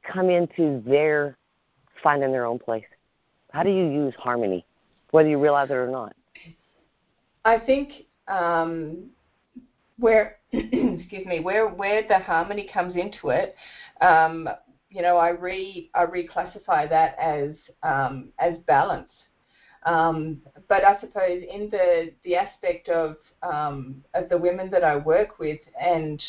come 0.04 0.30
into 0.30 0.82
their 0.86 1.38
finding 2.02 2.32
their 2.32 2.46
own 2.46 2.58
place? 2.58 2.86
How 3.56 3.64
do 3.64 3.70
you 3.70 3.86
use 3.86 4.14
harmony, 4.18 4.66
whether 5.12 5.30
you 5.30 5.40
realize 5.40 5.70
it 5.70 5.76
or 5.76 5.90
not? 5.90 6.14
I 7.46 7.58
think 7.58 8.04
um, 8.28 9.06
where 9.98 10.40
excuse 10.52 11.26
me 11.26 11.40
where 11.40 11.70
where 11.70 12.06
the 12.06 12.20
harmony 12.20 12.70
comes 12.74 12.98
into 12.98 13.30
it, 13.30 13.56
um, 14.02 14.50
you 14.90 15.02
know, 15.02 15.16
I 15.16 15.30
re 15.30 15.90
I 15.96 16.06
reclassify 16.06 16.90
that 16.90 17.16
as 17.18 17.52
um, 17.82 18.34
as 18.40 18.56
balance. 18.68 19.08
Um, 19.86 20.42
but 20.68 20.84
I 20.84 21.00
suppose 21.00 21.42
in 21.50 21.70
the 21.70 22.12
the 22.26 22.36
aspect 22.36 22.90
of 22.90 23.16
um, 23.42 24.04
of 24.16 24.28
the 24.28 24.38
women 24.38 24.70
that 24.72 24.84
I 24.84 24.98
work 24.98 25.40
with 25.40 25.62
and 25.82 26.22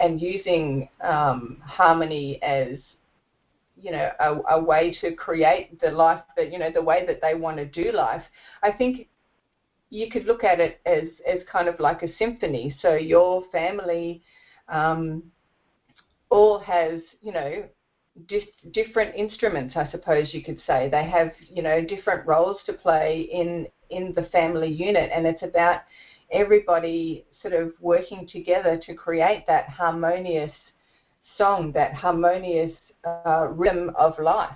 and 0.00 0.20
using 0.20 0.88
um, 1.02 1.58
harmony 1.64 2.42
as 2.42 2.78
you 3.84 3.92
know 3.92 4.10
a, 4.18 4.56
a 4.56 4.62
way 4.62 4.96
to 5.02 5.14
create 5.14 5.78
the 5.80 5.90
life 5.90 6.22
that 6.36 6.50
you 6.50 6.58
know 6.58 6.70
the 6.72 6.82
way 6.82 7.04
that 7.06 7.20
they 7.20 7.34
want 7.34 7.58
to 7.58 7.66
do 7.66 7.92
life. 7.92 8.22
I 8.62 8.72
think 8.72 9.08
you 9.90 10.10
could 10.10 10.24
look 10.24 10.42
at 10.42 10.58
it 10.58 10.80
as 10.86 11.04
as 11.30 11.40
kind 11.52 11.68
of 11.68 11.78
like 11.78 12.02
a 12.02 12.08
symphony. 12.18 12.74
So 12.80 12.94
your 12.94 13.44
family 13.52 14.22
um, 14.70 15.22
all 16.30 16.58
has 16.58 17.00
you 17.20 17.32
know 17.32 17.64
dif- 18.26 18.72
different 18.72 19.14
instruments 19.14 19.74
i 19.76 19.90
suppose 19.90 20.32
you 20.32 20.42
could 20.42 20.60
say. 20.66 20.88
They 20.88 21.04
have 21.04 21.32
you 21.46 21.62
know 21.62 21.84
different 21.84 22.26
roles 22.26 22.56
to 22.64 22.72
play 22.72 23.28
in 23.30 23.66
in 23.90 24.14
the 24.14 24.28
family 24.32 24.70
unit 24.70 25.10
and 25.14 25.26
it's 25.26 25.42
about 25.42 25.80
everybody 26.32 27.26
sort 27.42 27.52
of 27.52 27.72
working 27.80 28.26
together 28.26 28.80
to 28.86 28.94
create 28.94 29.44
that 29.46 29.68
harmonious 29.68 30.50
song 31.36 31.72
that 31.72 31.92
harmonious 31.92 32.72
uh, 33.06 33.48
rhythm 33.50 33.90
of 33.96 34.18
life. 34.18 34.50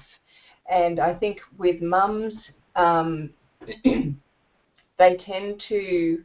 And 0.70 1.00
I 1.00 1.14
think 1.14 1.38
with 1.56 1.80
mums, 1.80 2.34
um, 2.76 3.30
they 3.84 5.16
tend 5.24 5.62
to 5.68 6.22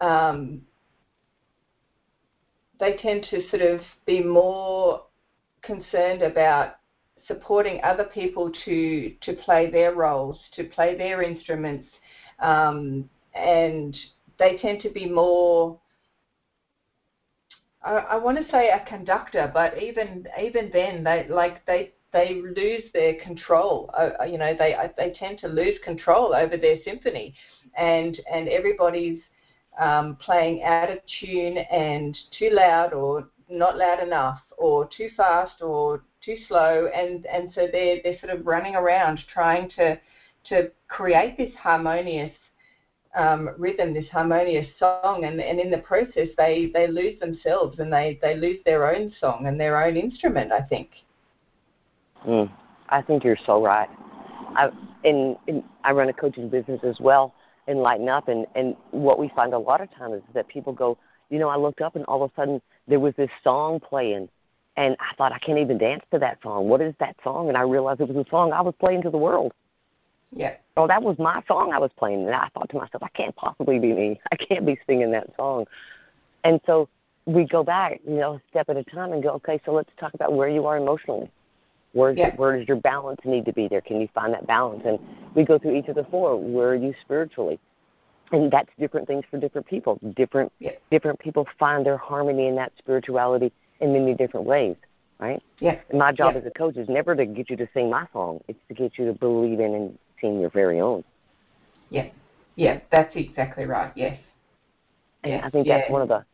um, 0.00 0.62
they 2.78 2.96
tend 2.96 3.26
to 3.30 3.42
sort 3.50 3.62
of 3.62 3.80
be 4.06 4.20
more 4.20 5.02
concerned 5.62 6.22
about 6.22 6.76
supporting 7.26 7.80
other 7.82 8.04
people 8.04 8.50
to 8.64 9.12
to 9.20 9.32
play 9.44 9.70
their 9.70 9.94
roles, 9.94 10.38
to 10.56 10.64
play 10.64 10.96
their 10.96 11.22
instruments, 11.22 11.88
um, 12.40 13.08
and 13.34 13.96
they 14.38 14.56
tend 14.58 14.80
to 14.82 14.90
be 14.90 15.06
more 15.06 15.78
I, 17.82 17.92
I 18.10 18.16
want 18.16 18.38
to 18.38 18.50
say 18.50 18.70
a 18.70 18.84
conductor, 18.88 19.50
but 19.52 19.80
even 19.82 20.26
even 20.40 20.70
then, 20.72 21.04
they 21.04 21.26
like 21.28 21.64
they 21.66 21.92
they 22.12 22.40
lose 22.56 22.84
their 22.92 23.14
control. 23.14 23.90
Uh, 23.96 24.24
you 24.24 24.38
know, 24.38 24.54
they 24.58 24.76
they 24.96 25.10
tend 25.18 25.38
to 25.40 25.48
lose 25.48 25.78
control 25.84 26.34
over 26.34 26.56
their 26.56 26.78
symphony, 26.84 27.34
and 27.76 28.18
and 28.30 28.48
everybody's 28.48 29.20
um, 29.78 30.16
playing 30.16 30.62
out 30.62 30.90
of 30.90 30.98
tune 31.20 31.58
and 31.58 32.16
too 32.36 32.50
loud 32.50 32.92
or 32.92 33.28
not 33.48 33.78
loud 33.78 34.00
enough 34.00 34.40
or 34.56 34.88
too 34.96 35.10
fast 35.16 35.62
or 35.62 36.02
too 36.24 36.36
slow, 36.48 36.88
and 36.94 37.26
and 37.26 37.52
so 37.54 37.68
they're 37.70 38.00
they're 38.02 38.18
sort 38.18 38.36
of 38.36 38.46
running 38.46 38.74
around 38.74 39.20
trying 39.32 39.70
to 39.76 39.98
to 40.48 40.70
create 40.88 41.36
this 41.36 41.54
harmonious 41.54 42.32
um, 43.16 43.50
rhythm, 43.58 43.94
this 43.94 44.08
harmonious 44.10 44.66
song, 44.78 45.24
and, 45.24 45.40
and 45.40 45.60
in 45.60 45.70
the 45.70 45.78
process 45.78 46.28
they, 46.36 46.70
they 46.72 46.86
lose 46.86 47.18
themselves 47.20 47.78
and 47.78 47.92
they, 47.92 48.18
they 48.22 48.36
lose 48.36 48.58
their 48.64 48.94
own 48.94 49.12
song 49.20 49.46
and 49.46 49.58
their 49.58 49.82
own 49.82 49.96
instrument. 49.96 50.52
I 50.52 50.62
think. 50.62 50.90
Mm, 52.26 52.50
I 52.88 53.02
think 53.02 53.24
you're 53.24 53.38
so 53.46 53.62
right. 53.64 53.88
I 54.56 54.70
in, 55.04 55.36
in 55.46 55.64
I 55.84 55.92
run 55.92 56.08
a 56.08 56.12
coaching 56.12 56.48
business 56.48 56.80
as 56.82 56.98
well 57.00 57.34
Enlighten 57.68 58.08
Up 58.08 58.28
and 58.28 58.46
and 58.54 58.74
what 58.90 59.18
we 59.18 59.30
find 59.36 59.52
a 59.52 59.58
lot 59.58 59.80
of 59.80 59.94
times 59.94 60.14
is 60.14 60.34
that 60.34 60.48
people 60.48 60.72
go, 60.72 60.98
you 61.30 61.38
know, 61.38 61.48
I 61.48 61.56
looked 61.56 61.80
up 61.80 61.96
and 61.96 62.04
all 62.06 62.24
of 62.24 62.30
a 62.30 62.34
sudden 62.34 62.62
there 62.88 62.98
was 62.98 63.14
this 63.16 63.30
song 63.44 63.78
playing 63.78 64.28
and 64.76 64.96
I 65.00 65.14
thought 65.16 65.32
I 65.32 65.38
can't 65.38 65.58
even 65.58 65.78
dance 65.78 66.02
to 66.12 66.18
that 66.18 66.38
song. 66.42 66.68
What 66.68 66.80
is 66.80 66.94
that 66.98 67.16
song? 67.22 67.48
And 67.48 67.56
I 67.56 67.62
realized 67.62 68.00
it 68.00 68.08
was 68.08 68.16
a 68.26 68.28
song 68.30 68.52
I 68.52 68.62
was 68.62 68.74
playing 68.80 69.02
to 69.02 69.10
the 69.10 69.18
world. 69.18 69.52
Yeah. 70.34 70.54
Oh, 70.76 70.86
that 70.86 71.02
was 71.02 71.18
my 71.18 71.42
song 71.48 71.72
I 71.72 71.78
was 71.78 71.90
playing, 71.96 72.26
and 72.26 72.34
I 72.34 72.48
thought 72.54 72.68
to 72.70 72.76
myself, 72.76 73.02
I 73.02 73.08
can't 73.08 73.34
possibly 73.34 73.78
be 73.78 73.92
me. 73.92 74.20
I 74.32 74.36
can't 74.36 74.66
be 74.66 74.78
singing 74.86 75.10
that 75.12 75.30
song. 75.36 75.66
And 76.44 76.60
so 76.66 76.88
we 77.26 77.44
go 77.44 77.62
back, 77.62 78.00
you 78.06 78.16
know, 78.16 78.34
a 78.34 78.42
step 78.50 78.68
at 78.68 78.76
a 78.76 78.84
time, 78.84 79.12
and 79.12 79.22
go, 79.22 79.30
okay, 79.30 79.60
so 79.64 79.72
let's 79.72 79.90
talk 79.98 80.14
about 80.14 80.32
where 80.34 80.48
you 80.48 80.66
are 80.66 80.76
emotionally. 80.76 81.30
Where 81.92 82.12
yeah. 82.12 82.36
where 82.36 82.56
does 82.56 82.68
your 82.68 82.76
balance 82.76 83.20
need 83.24 83.46
to 83.46 83.52
be 83.52 83.66
there? 83.66 83.80
Can 83.80 84.00
you 84.00 84.08
find 84.14 84.32
that 84.34 84.46
balance? 84.46 84.82
And 84.84 84.98
we 85.34 85.44
go 85.44 85.58
through 85.58 85.76
each 85.76 85.88
of 85.88 85.94
the 85.94 86.04
four. 86.04 86.36
Where 86.36 86.68
are 86.68 86.74
you 86.74 86.94
spiritually? 87.00 87.58
And 88.30 88.50
that's 88.50 88.68
different 88.78 89.06
things 89.06 89.24
for 89.30 89.38
different 89.38 89.66
people. 89.66 89.98
Different 90.14 90.52
yeah. 90.58 90.72
different 90.90 91.18
people 91.18 91.48
find 91.58 91.86
their 91.86 91.96
harmony 91.96 92.46
in 92.46 92.56
that 92.56 92.72
spirituality 92.78 93.52
in 93.80 93.94
many 93.94 94.12
different 94.14 94.44
ways, 94.44 94.76
right? 95.18 95.42
Yeah. 95.60 95.78
And 95.88 95.98
my 95.98 96.12
job 96.12 96.34
yeah. 96.34 96.40
as 96.40 96.46
a 96.46 96.50
coach 96.50 96.76
is 96.76 96.90
never 96.90 97.16
to 97.16 97.24
get 97.24 97.48
you 97.48 97.56
to 97.56 97.68
sing 97.72 97.88
my 97.88 98.06
song. 98.12 98.42
It's 98.48 98.60
to 98.68 98.74
get 98.74 98.98
you 98.98 99.06
to 99.06 99.14
believe 99.14 99.58
in 99.58 99.74
and 99.74 99.98
sing 100.20 100.40
your 100.40 100.50
very 100.50 100.80
own. 100.80 101.04
Yeah. 101.90 102.08
Yeah, 102.56 102.80
that's 102.90 103.14
exactly 103.14 103.64
right. 103.66 103.92
Yes. 103.94 104.18
yeah, 105.24 105.40
I 105.44 105.50
think 105.50 105.68
that's 105.68 105.90
one 105.90 106.02
of 106.02 106.08
the 106.08 106.24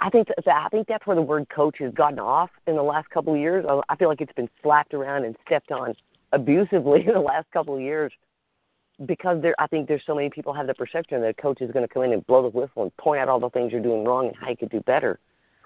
I 0.00 0.10
think 0.10 0.28
that, 0.28 0.48
I 0.48 0.68
think 0.68 0.86
that's 0.86 1.06
where 1.06 1.16
the 1.16 1.22
word 1.22 1.48
coach 1.48 1.78
has 1.78 1.92
gotten 1.92 2.18
off 2.18 2.50
in 2.66 2.76
the 2.76 2.82
last 2.82 3.10
couple 3.10 3.34
of 3.34 3.40
years. 3.40 3.64
I 3.88 3.96
feel 3.96 4.08
like 4.08 4.20
it's 4.20 4.32
been 4.32 4.48
slapped 4.62 4.94
around 4.94 5.24
and 5.24 5.36
stepped 5.44 5.72
on 5.72 5.94
abusively 6.32 7.00
in 7.06 7.14
the 7.14 7.20
last 7.20 7.50
couple 7.52 7.74
of 7.74 7.80
years 7.80 8.12
because 9.06 9.42
there. 9.42 9.54
I 9.58 9.66
think 9.66 9.88
there's 9.88 10.04
so 10.06 10.14
many 10.14 10.30
people 10.30 10.52
have 10.52 10.66
the 10.66 10.74
perception 10.74 11.20
that 11.22 11.28
a 11.28 11.34
coach 11.34 11.60
is 11.60 11.70
going 11.72 11.86
to 11.86 11.92
come 11.92 12.04
in 12.04 12.12
and 12.12 12.24
blow 12.26 12.42
the 12.42 12.48
whistle 12.48 12.82
and 12.82 12.96
point 12.96 13.20
out 13.20 13.28
all 13.28 13.40
the 13.40 13.50
things 13.50 13.72
you're 13.72 13.82
doing 13.82 14.04
wrong 14.04 14.28
and 14.28 14.36
how 14.36 14.50
you 14.50 14.56
could 14.56 14.70
do 14.70 14.80
better. 14.80 15.18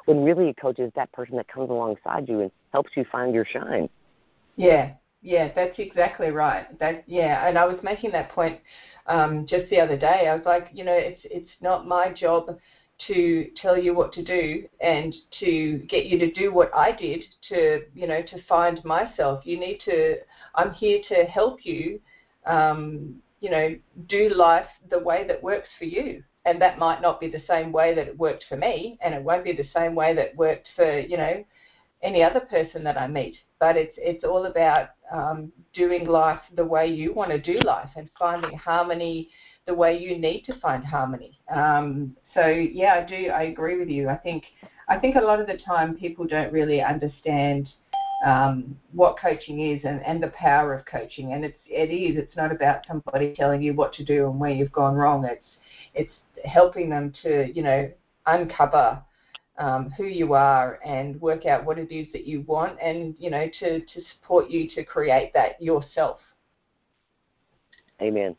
When 0.07 0.25
really 0.25 0.49
a 0.49 0.55
coach 0.55 0.79
is 0.79 0.91
that 0.97 1.13
person 1.13 1.37
that 1.37 1.49
comes 1.49 1.71
alongside 1.71 2.29
you 2.29 2.41
and 2.41 2.51
helps 2.73 2.91
you 2.97 3.05
find 3.13 3.35
your 3.35 3.45
shine. 3.45 3.89
Yeah, 4.57 4.93
yeah, 5.23 5.53
that's 5.55 5.79
exactly 5.79 6.31
right. 6.31 6.79
That 6.81 7.05
yeah, 7.07 7.47
and 7.49 7.57
I 7.57 7.65
was 7.65 7.79
making 7.83 8.13
that 8.13 8.31
point 8.33 8.61
um, 9.07 9.47
just 9.47 9.71
the 9.71 9.81
other 9.81 9.97
day. 9.97 10.29
I 10.29 10.35
was 10.35 10.45
like, 10.45 10.69
you 10.73 10.85
know, 10.85 10.97
it's 10.97 11.21
it's 11.25 11.51
not 11.61 11.87
my 11.87 12.13
job 12.13 12.59
to 13.07 13.51
tell 13.61 13.77
you 13.77 13.95
what 13.95 14.13
to 14.13 14.23
do 14.23 14.69
and 14.81 15.15
to 15.41 15.79
get 15.89 16.07
you 16.07 16.19
to 16.19 16.31
do 16.33 16.53
what 16.53 16.71
I 16.75 16.93
did 16.93 17.23
to 17.49 17.83
you 17.95 18.07
know 18.07 18.23
to 18.23 18.43
find 18.49 18.85
myself. 18.85 19.47
You 19.47 19.59
need 19.59 19.81
to. 19.85 20.17
I'm 20.57 20.73
here 20.75 21.01
to 21.09 21.25
help 21.25 21.65
you. 21.65 22.01
Um, 22.47 23.23
you 23.41 23.51
know, 23.51 23.77
do 24.09 24.29
life 24.31 24.69
the 24.91 25.01
way 25.01 25.27
that 25.27 25.43
works 25.43 25.69
for 25.77 25.85
you. 25.85 26.23
And 26.45 26.61
that 26.63 26.79
might 26.79 27.03
not 27.03 27.21
be 27.21 27.29
the 27.29 27.43
same 27.49 27.73
way 27.73 27.95
that 27.95 28.09
it 28.09 28.19
worked 28.19 28.45
for 28.49 28.57
me, 28.57 28.99
and 29.01 29.15
it 29.15 29.23
won't 29.23 29.45
be 29.45 29.53
the 29.53 29.69
same 29.75 29.95
way 29.95 30.15
that 30.15 30.35
worked 30.37 30.69
for 30.75 30.99
you 30.99 31.17
know 31.17 31.45
any 32.03 32.23
other 32.25 32.41
person 32.41 32.83
that 32.85 33.01
I 33.01 33.07
meet. 33.07 33.37
But 33.61 33.77
it's 33.77 33.95
it's 33.97 34.25
all 34.25 34.47
about 34.47 34.89
um, 35.13 35.53
doing 35.75 36.07
life 36.07 36.41
the 36.57 36.65
way 36.65 36.87
you 36.87 37.13
want 37.13 37.31
to 37.31 37.39
do 37.39 37.59
life 37.61 37.91
and 37.97 38.09
finding 38.19 38.57
harmony 38.57 39.29
the 39.67 39.75
way 39.75 39.97
you 39.97 40.19
need 40.19 40.43
to 40.43 40.59
find 40.59 40.85
harmony. 40.85 41.39
Um, 41.55 42.17
so 42.35 42.47
yeah, 42.47 42.95
I 42.95 43.09
do. 43.09 43.29
I 43.29 43.43
agree 43.45 43.79
with 43.79 43.89
you. 43.89 44.09
I 44.09 44.17
think 44.17 44.45
I 44.89 44.99
think 44.99 45.17
a 45.17 45.21
lot 45.21 45.41
of 45.41 45.47
the 45.47 45.59
time 45.59 45.95
people 45.97 46.27
don't 46.27 46.53
really 46.53 46.83
understand 46.83 47.69
um, 48.25 48.77
what 48.93 49.19
coaching 49.21 49.61
is 49.61 49.81
and, 49.85 50.05
and 50.05 50.23
the 50.23 50.29
power 50.29 50.75
of 50.75 50.85
coaching. 50.87 51.33
And 51.33 51.45
it's 51.45 51.59
it 51.67 51.91
is. 51.91 52.17
It's 52.17 52.37
not 52.37 52.51
about 52.51 52.87
somebody 52.87 53.35
telling 53.35 53.63
you 53.63 53.75
what 53.75 53.93
to 53.95 54.05
do 54.05 54.29
and 54.29 54.41
where 54.41 54.51
you've 54.51 54.73
gone 54.73 54.95
wrong. 54.95 55.25
It's 55.25 55.47
it's 55.95 56.15
helping 56.45 56.91
them 56.91 57.13
to 57.23 57.53
you 57.55 57.63
know 57.63 57.91
uncover 58.27 59.03
um, 59.63 59.91
who 59.97 60.05
you 60.05 60.35
are 60.35 60.81
and 60.85 61.21
work 61.21 61.47
out 61.47 61.65
what 61.65 61.79
it 61.79 61.93
is 61.93 62.09
that 62.13 62.27
you 62.27 62.41
want 62.43 62.77
and 62.83 63.15
you 63.19 63.31
know 63.31 63.49
to, 63.61 63.79
to 63.81 64.03
support 64.13 64.51
you 64.51 64.69
to 64.75 64.83
create 64.83 65.33
that 65.35 65.63
yourself. 65.63 66.19
Amen. 68.01 68.35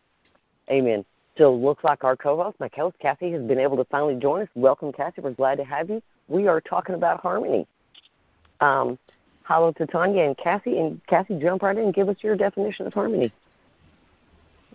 Amen. 0.69 1.05
So 1.37 1.53
looks 1.53 1.83
like 1.83 2.03
our 2.03 2.17
co-host 2.17 2.59
my 2.59 2.67
co-host 2.67 2.97
kathy 2.99 3.31
has 3.31 3.41
been 3.41 3.57
able 3.57 3.77
to 3.77 3.85
finally 3.85 4.15
join 4.15 4.41
us. 4.41 4.49
Welcome 4.53 4.91
kathy 4.91 5.21
we're 5.21 5.31
glad 5.31 5.57
to 5.59 5.63
have 5.63 5.89
you. 5.89 6.01
We 6.27 6.47
are 6.47 6.59
talking 6.59 6.95
about 6.95 7.21
harmony. 7.21 7.65
Um, 8.59 8.99
hello 9.43 9.71
to 9.73 9.87
tanya 9.87 10.23
and 10.23 10.37
kathy 10.37 10.77
and 10.79 11.01
kathy 11.07 11.39
jump 11.39 11.63
right 11.63 11.77
in 11.77 11.85
and 11.85 11.93
give 11.93 12.09
us 12.09 12.17
your 12.19 12.35
definition 12.35 12.85
of 12.85 12.93
harmony. 12.93 13.31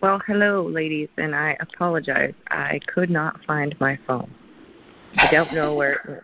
Well 0.01 0.19
hello 0.25 0.67
ladies 0.67 1.09
and 1.17 1.35
i 1.35 1.55
apologize. 1.59 2.33
I 2.49 2.79
could 2.87 3.11
not 3.11 3.45
find 3.45 3.79
my 3.79 3.99
phone. 4.07 4.33
I 5.17 5.29
don't 5.31 5.53
know 5.53 5.75
where 5.75 5.93
it 5.93 6.07
went 6.07 6.23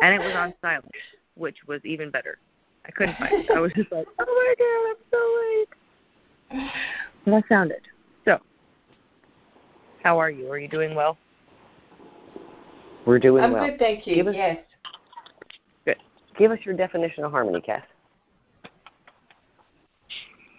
and 0.00 0.14
it 0.14 0.24
was 0.24 0.34
on 0.34 0.54
silent, 0.60 0.90
which 1.36 1.58
was 1.66 1.80
even 1.84 2.10
better. 2.10 2.38
I 2.86 2.90
couldn't 2.90 3.16
find 3.18 3.44
it. 3.44 3.50
I 3.50 3.60
was 3.60 3.72
just 3.74 3.90
like, 3.90 4.06
oh 4.18 4.24
my 4.26 4.54
god, 4.58 4.90
I'm 4.90 4.96
so 5.10 6.60
late. 6.60 6.74
But 7.24 7.34
I 7.34 7.42
found 7.48 7.70
it. 7.70 7.82
So, 8.24 8.38
how 10.02 10.18
are 10.18 10.30
you? 10.30 10.50
Are 10.50 10.58
you 10.58 10.68
doing 10.68 10.94
well? 10.94 11.16
We're 13.06 13.18
doing 13.18 13.44
I'm 13.44 13.52
well. 13.52 13.64
I'm 13.64 13.70
good, 13.70 13.78
thank 13.78 14.06
you. 14.06 14.14
Give 14.16 14.28
us, 14.28 14.34
yes. 14.36 14.58
Good. 15.84 15.96
Give 16.38 16.50
us 16.50 16.58
your 16.64 16.74
definition 16.74 17.24
of 17.24 17.30
harmony, 17.30 17.60
Cass. 17.60 17.84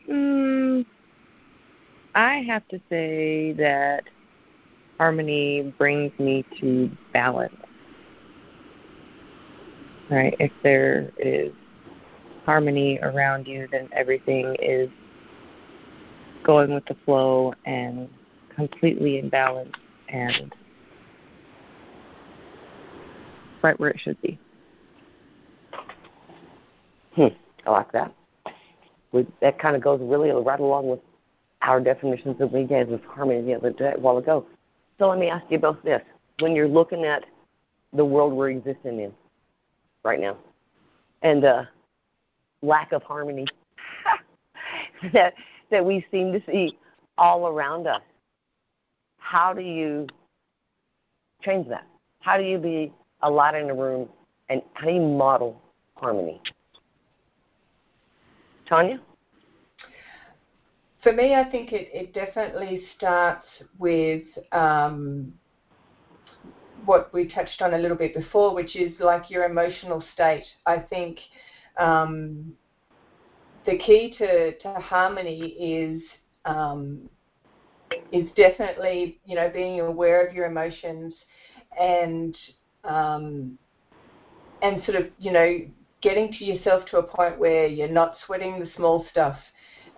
Mm, 0.09 0.85
I 2.13 2.43
have 2.47 2.67
to 2.67 2.79
say 2.89 3.53
that 3.53 4.03
harmony 4.97 5.73
brings 5.77 6.17
me 6.19 6.45
to 6.61 6.89
balance 7.11 7.55
right? 10.09 10.35
If 10.39 10.51
there 10.63 11.11
is 11.17 11.51
harmony 12.45 12.99
around 13.01 13.47
you, 13.47 13.67
then 13.71 13.89
everything 13.91 14.55
is 14.61 14.89
going 16.43 16.73
with 16.73 16.85
the 16.85 16.95
flow 17.05 17.53
and 17.65 18.07
completely 18.55 19.17
in 19.17 19.29
balance 19.29 19.73
and 20.09 20.53
right 23.63 23.79
where 23.79 23.89
it 23.89 23.99
should 23.99 24.21
be. 24.21 24.39
Hmm, 27.15 27.27
I 27.65 27.71
like 27.71 27.91
that. 27.93 28.13
We, 29.11 29.25
that 29.41 29.59
kind 29.59 29.75
of 29.75 29.81
goes 29.81 29.99
really 30.01 30.29
right 30.29 30.59
along 30.59 30.87
with 30.87 30.99
our 31.61 31.79
definitions 31.79 32.37
that 32.37 32.51
we 32.51 32.63
gave 32.63 32.91
of 32.91 33.03
harmony 33.05 33.41
the 33.41 33.55
other 33.55 33.71
day, 33.71 33.93
a 33.95 33.99
while 33.99 34.17
ago. 34.17 34.45
So 34.99 35.09
let 35.09 35.17
me 35.17 35.29
ask 35.29 35.45
you 35.49 35.57
both 35.57 35.81
this: 35.83 36.01
When 36.39 36.55
you're 36.55 36.67
looking 36.67 37.05
at 37.05 37.25
the 37.93 38.05
world 38.05 38.33
we're 38.33 38.49
existing 38.49 38.99
in, 38.99 39.13
right 40.05 40.21
now, 40.21 40.37
and 41.23 41.43
the 41.43 41.67
lack 42.61 42.93
of 42.93 43.03
harmony 43.03 43.45
that 45.13 45.33
that 45.71 45.83
we 45.83 46.05
seem 46.11 46.31
to 46.31 46.41
see 46.45 46.77
all 47.17 47.47
around 47.47 47.87
us. 47.87 48.01
How 49.17 49.51
do 49.53 49.61
you 49.61 50.07
change 51.41 51.67
that? 51.67 51.87
How 52.21 52.37
do 52.37 52.43
you 52.43 52.59
be 52.59 52.93
a 53.23 53.29
light 53.29 53.55
in 53.55 53.69
a 53.69 53.73
room, 53.73 54.07
and 54.49 54.61
how 54.75 54.87
do 54.87 54.93
you 54.93 55.01
model 55.01 55.59
harmony? 55.95 56.39
Tanya? 58.67 59.01
For 61.01 61.13
me, 61.13 61.35
I 61.35 61.43
think 61.43 61.71
it, 61.71 61.89
it 61.93 62.13
definitely 62.13 62.83
starts 62.97 63.47
with 63.77 64.23
um, 64.51 65.33
what 66.85 67.13
we 67.13 67.27
touched 67.27 67.61
on 67.61 67.73
a 67.73 67.77
little 67.77 67.97
bit 67.97 68.13
before, 68.13 68.53
which 68.53 68.75
is 68.75 68.93
like 68.99 69.29
your 69.29 69.45
emotional 69.45 70.03
state. 70.13 70.45
I 70.65 70.79
think 70.79 71.17
um, 71.77 72.53
the 73.65 73.77
key 73.77 74.15
to, 74.17 74.57
to 74.59 74.73
harmony 74.73 75.39
is 75.47 76.01
um, 76.45 77.09
is 78.11 78.27
definitely 78.35 79.19
you 79.25 79.35
know 79.35 79.49
being 79.49 79.79
aware 79.79 80.25
of 80.25 80.33
your 80.33 80.45
emotions 80.45 81.13
and 81.79 82.35
um, 82.83 83.57
and 84.61 84.83
sort 84.85 84.97
of 84.97 85.07
you 85.17 85.31
know 85.31 85.59
getting 86.01 86.31
to 86.33 86.45
yourself 86.45 86.83
to 86.91 86.97
a 86.97 87.03
point 87.03 87.39
where 87.39 87.65
you're 87.65 87.87
not 87.87 88.15
sweating 88.25 88.59
the 88.59 88.69
small 88.75 89.05
stuff 89.09 89.37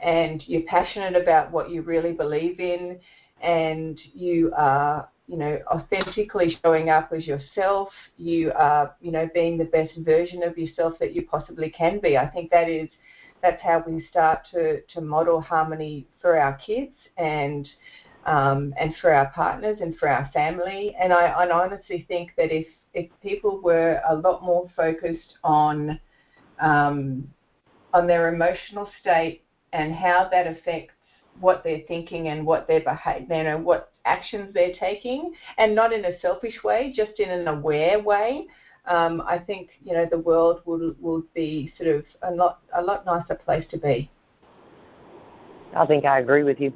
and 0.01 0.43
you're 0.47 0.61
passionate 0.61 1.19
about 1.19 1.51
what 1.51 1.69
you 1.69 1.81
really 1.81 2.13
believe 2.13 2.59
in 2.59 2.99
and 3.41 3.99
you 4.13 4.51
are 4.55 5.07
you 5.27 5.37
know 5.37 5.59
authentically 5.71 6.57
showing 6.63 6.89
up 6.89 7.11
as 7.11 7.27
yourself. 7.27 7.89
You 8.17 8.51
are 8.53 8.95
you 8.99 9.11
know 9.11 9.29
being 9.33 9.57
the 9.57 9.65
best 9.65 9.95
version 9.97 10.43
of 10.43 10.57
yourself 10.57 10.93
that 10.99 11.13
you 11.13 11.25
possibly 11.25 11.69
can 11.69 11.99
be. 11.99 12.17
I 12.17 12.27
think 12.27 12.49
that 12.51 12.69
is 12.69 12.89
that's 13.41 13.61
how 13.61 13.83
we 13.85 14.05
start 14.09 14.39
to 14.51 14.81
to 14.81 15.01
model 15.01 15.41
harmony 15.41 16.07
for 16.21 16.37
our 16.39 16.53
kids 16.53 16.95
and 17.17 17.67
um, 18.25 18.73
and 18.77 18.93
for 18.99 19.13
our 19.13 19.29
partners 19.29 19.77
and 19.81 19.95
for 19.97 20.09
our 20.09 20.29
family. 20.33 20.95
And 20.99 21.13
I, 21.13 21.27
I 21.27 21.49
honestly 21.49 22.05
think 22.07 22.31
that 22.37 22.51
if 22.51 22.67
if 22.93 23.09
people 23.21 23.59
were 23.61 24.01
a 24.09 24.15
lot 24.15 24.43
more 24.43 24.69
focused 24.75 25.35
on 25.43 25.99
um, 26.59 27.27
on 27.93 28.07
their 28.07 28.33
emotional 28.33 28.89
state 29.01 29.43
and 29.73 29.93
how 29.93 30.27
that 30.31 30.47
affects 30.47 30.93
what 31.39 31.63
they're 31.63 31.81
thinking 31.87 32.29
and 32.29 32.45
what 32.45 32.67
they're 32.67 32.81
behaving, 32.81 33.37
you 33.37 33.43
know, 33.43 33.57
what 33.57 33.91
actions 34.05 34.53
they're 34.53 34.73
taking, 34.79 35.33
and 35.57 35.75
not 35.75 35.93
in 35.93 36.05
a 36.05 36.19
selfish 36.19 36.63
way, 36.63 36.93
just 36.95 37.19
in 37.19 37.29
an 37.29 37.47
aware 37.47 37.99
way. 37.99 38.47
Um, 38.85 39.21
I 39.27 39.37
think 39.37 39.69
you 39.83 39.93
know 39.93 40.07
the 40.09 40.19
world 40.19 40.61
will 40.65 40.95
will 40.99 41.23
be 41.35 41.73
sort 41.77 41.89
of 41.89 42.05
a 42.23 42.31
lot 42.31 42.59
a 42.77 42.81
lot 42.81 43.05
nicer 43.05 43.35
place 43.35 43.65
to 43.71 43.77
be. 43.77 44.09
I 45.75 45.85
think 45.85 46.05
I 46.05 46.19
agree 46.19 46.43
with 46.43 46.59
you 46.59 46.73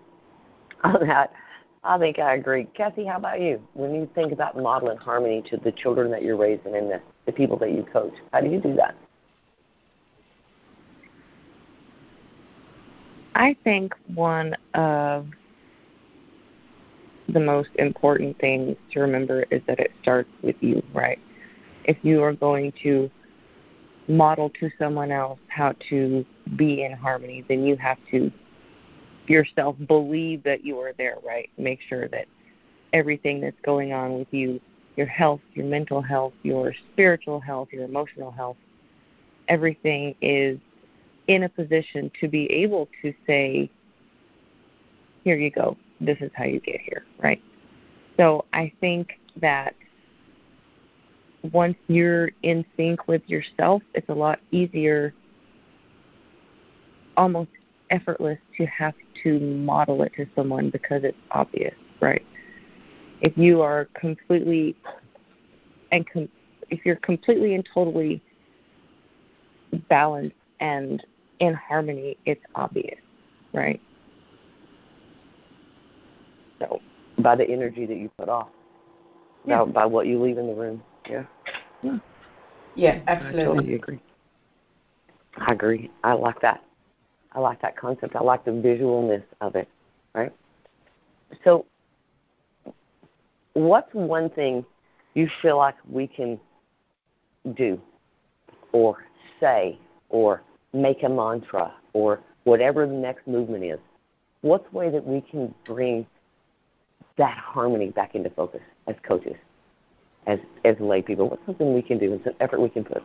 on 0.84 1.08
that. 1.08 1.34
I 1.84 1.98
think 1.98 2.20
I 2.20 2.36
agree. 2.36 2.66
Kathy, 2.76 3.06
how 3.06 3.18
about 3.18 3.42
you? 3.42 3.62
When 3.74 3.96
you 3.96 4.10
think 4.14 4.32
about 4.32 4.56
modeling 4.56 4.98
harmony 4.98 5.42
to 5.50 5.58
the 5.58 5.72
children 5.72 6.12
that 6.12 6.22
you're 6.22 6.38
raising 6.38 6.76
and 6.76 6.92
the, 6.92 7.02
the 7.26 7.32
people 7.32 7.58
that 7.58 7.72
you 7.72 7.84
coach, 7.92 8.14
how 8.32 8.42
do 8.42 8.50
you 8.50 8.60
do 8.60 8.76
that? 8.76 8.96
I 13.42 13.56
think 13.64 13.96
one 14.14 14.56
of 14.76 15.26
the 17.28 17.40
most 17.40 17.70
important 17.80 18.38
things 18.38 18.78
to 18.92 19.00
remember 19.00 19.48
is 19.50 19.64
that 19.66 19.80
it 19.80 19.92
starts 20.04 20.30
with 20.44 20.56
you, 20.60 20.84
right? 20.94 21.18
If 21.86 21.98
you 22.04 22.22
are 22.22 22.34
going 22.34 22.72
to 22.84 23.10
model 24.08 24.52
to 24.60 24.70
someone 24.78 25.12
else 25.12 25.40
how 25.48 25.74
to 25.90 26.24
be 26.56 26.84
in 26.84 26.92
harmony, 26.92 27.44
then 27.50 27.66
you 27.66 27.76
have 27.78 27.98
to 28.12 28.32
yourself 29.26 29.76
believe 29.88 30.44
that 30.44 30.64
you 30.64 30.78
are 30.80 30.94
there, 30.94 31.18
right? 31.26 31.50
Make 31.58 31.80
sure 31.90 32.08
that 32.10 32.28
everything 32.94 33.42
that's 33.42 33.60
going 33.64 33.92
on 33.92 34.20
with 34.20 34.28
you, 34.30 34.62
your 34.98 35.08
health, 35.08 35.42
your 35.56 35.66
mental 35.66 36.04
health, 36.04 36.34
your 36.44 36.76
spiritual 36.94 37.40
health, 37.40 37.70
your 37.72 37.86
emotional 37.86 38.30
health, 38.30 38.58
everything 39.48 40.14
is 40.22 40.60
in 41.32 41.44
a 41.44 41.50
position 41.50 42.12
to 42.20 42.28
be 42.28 42.46
able 42.52 42.90
to 43.02 43.14
say, 43.26 43.70
here 45.24 45.38
you 45.38 45.50
go, 45.50 45.78
this 46.02 46.18
is 46.20 46.30
how 46.34 46.44
you 46.44 46.60
get 46.60 46.82
here, 46.82 47.06
right? 47.20 47.42
So 48.18 48.44
I 48.52 48.72
think 48.82 49.20
that 49.38 49.74
once 51.54 51.78
you're 51.88 52.32
in 52.44 52.66
sync 52.76 53.08
with 53.08 53.22
yourself, 53.28 53.82
it's 53.94 54.10
a 54.10 54.14
lot 54.14 54.40
easier, 54.52 55.14
almost 57.16 57.52
effortless 57.92 58.40
to 58.58 58.66
have 58.66 58.94
to 59.24 59.40
model 59.40 60.04
it 60.04 60.12
to 60.18 60.26
someone 60.36 60.70
because 60.70 61.04
it's 61.06 61.18
obvious, 61.32 61.76
right? 62.02 62.26
If 63.22 63.38
you 63.38 63.62
are 63.62 63.86
completely 63.94 64.76
and 65.94 66.06
com- 66.10 66.30
if 66.70 66.86
you're 66.86 66.98
completely 66.98 67.56
and 67.56 67.68
totally 67.74 68.22
balanced 69.88 70.36
and 70.60 71.06
in 71.42 71.56
harmony, 71.56 72.18
it's 72.26 72.42
obvious, 72.56 73.00
right? 73.52 73.82
So 76.60 76.80
by 77.18 77.36
the 77.36 77.50
energy 77.50 77.86
that 77.88 77.98
you 77.98 78.10
put 78.18 78.30
off, 78.30 78.48
yeah. 79.46 79.66
by, 79.66 79.72
by 79.72 79.86
what 79.88 80.06
you 80.06 80.22
leave 80.22 80.38
in 80.38 80.48
the 80.48 80.54
room, 80.54 80.82
yeah. 81.10 81.24
Yeah, 81.82 81.98
yeah 82.76 83.00
absolutely. 83.08 83.42
I 83.42 83.44
totally 83.44 83.74
agree. 83.74 84.00
I 85.38 85.52
agree. 85.52 85.92
I 86.04 86.14
like 86.14 86.40
that. 86.42 86.64
I 87.34 87.40
like 87.40 87.60
that 87.64 87.76
concept. 87.76 88.16
I 88.16 88.22
like 88.22 88.46
the 88.46 88.52
visualness 88.52 89.24
of 89.42 89.56
it, 89.56 89.68
right? 90.14 90.32
So, 91.44 91.66
what's 93.54 93.92
one 93.94 94.30
thing 94.30 94.64
you 95.16 95.28
feel 95.42 95.58
like 95.58 95.76
we 95.90 96.06
can 96.06 96.40
do 97.56 97.82
or 98.74 98.98
say 99.40 99.80
or 100.10 100.44
make 100.74 101.04
a 101.04 101.10
mantra 101.10 101.74
or 101.94 102.22
whatever 102.44 102.88
the 102.88 102.94
next 102.94 103.28
movement 103.28 103.64
is, 103.64 103.80
what's 104.42 104.66
a 104.72 104.76
way 104.76 104.90
that 104.90 105.06
we 105.06 105.22
can 105.22 105.54
bring 105.66 106.06
that 107.18 107.38
harmony 107.38 107.90
back 107.90 108.16
into 108.16 108.30
focus 108.32 108.62
as 108.88 108.96
coaches, 109.04 109.36
as 110.28 110.40
as 110.66 110.76
lay 110.80 111.02
people? 111.02 111.30
What's 111.30 111.46
something 111.46 111.74
we 111.74 111.82
can 111.82 111.98
do 111.98 112.14
and 112.14 112.22
some 112.24 112.34
effort 112.40 112.60
we 112.60 112.70
can 112.70 112.84
put? 112.84 113.04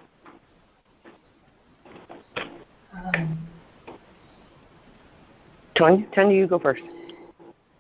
Um, 2.92 3.38
Tony, 5.74 6.06
Tony, 6.14 6.36
you 6.36 6.46
go 6.46 6.58
first. 6.58 6.82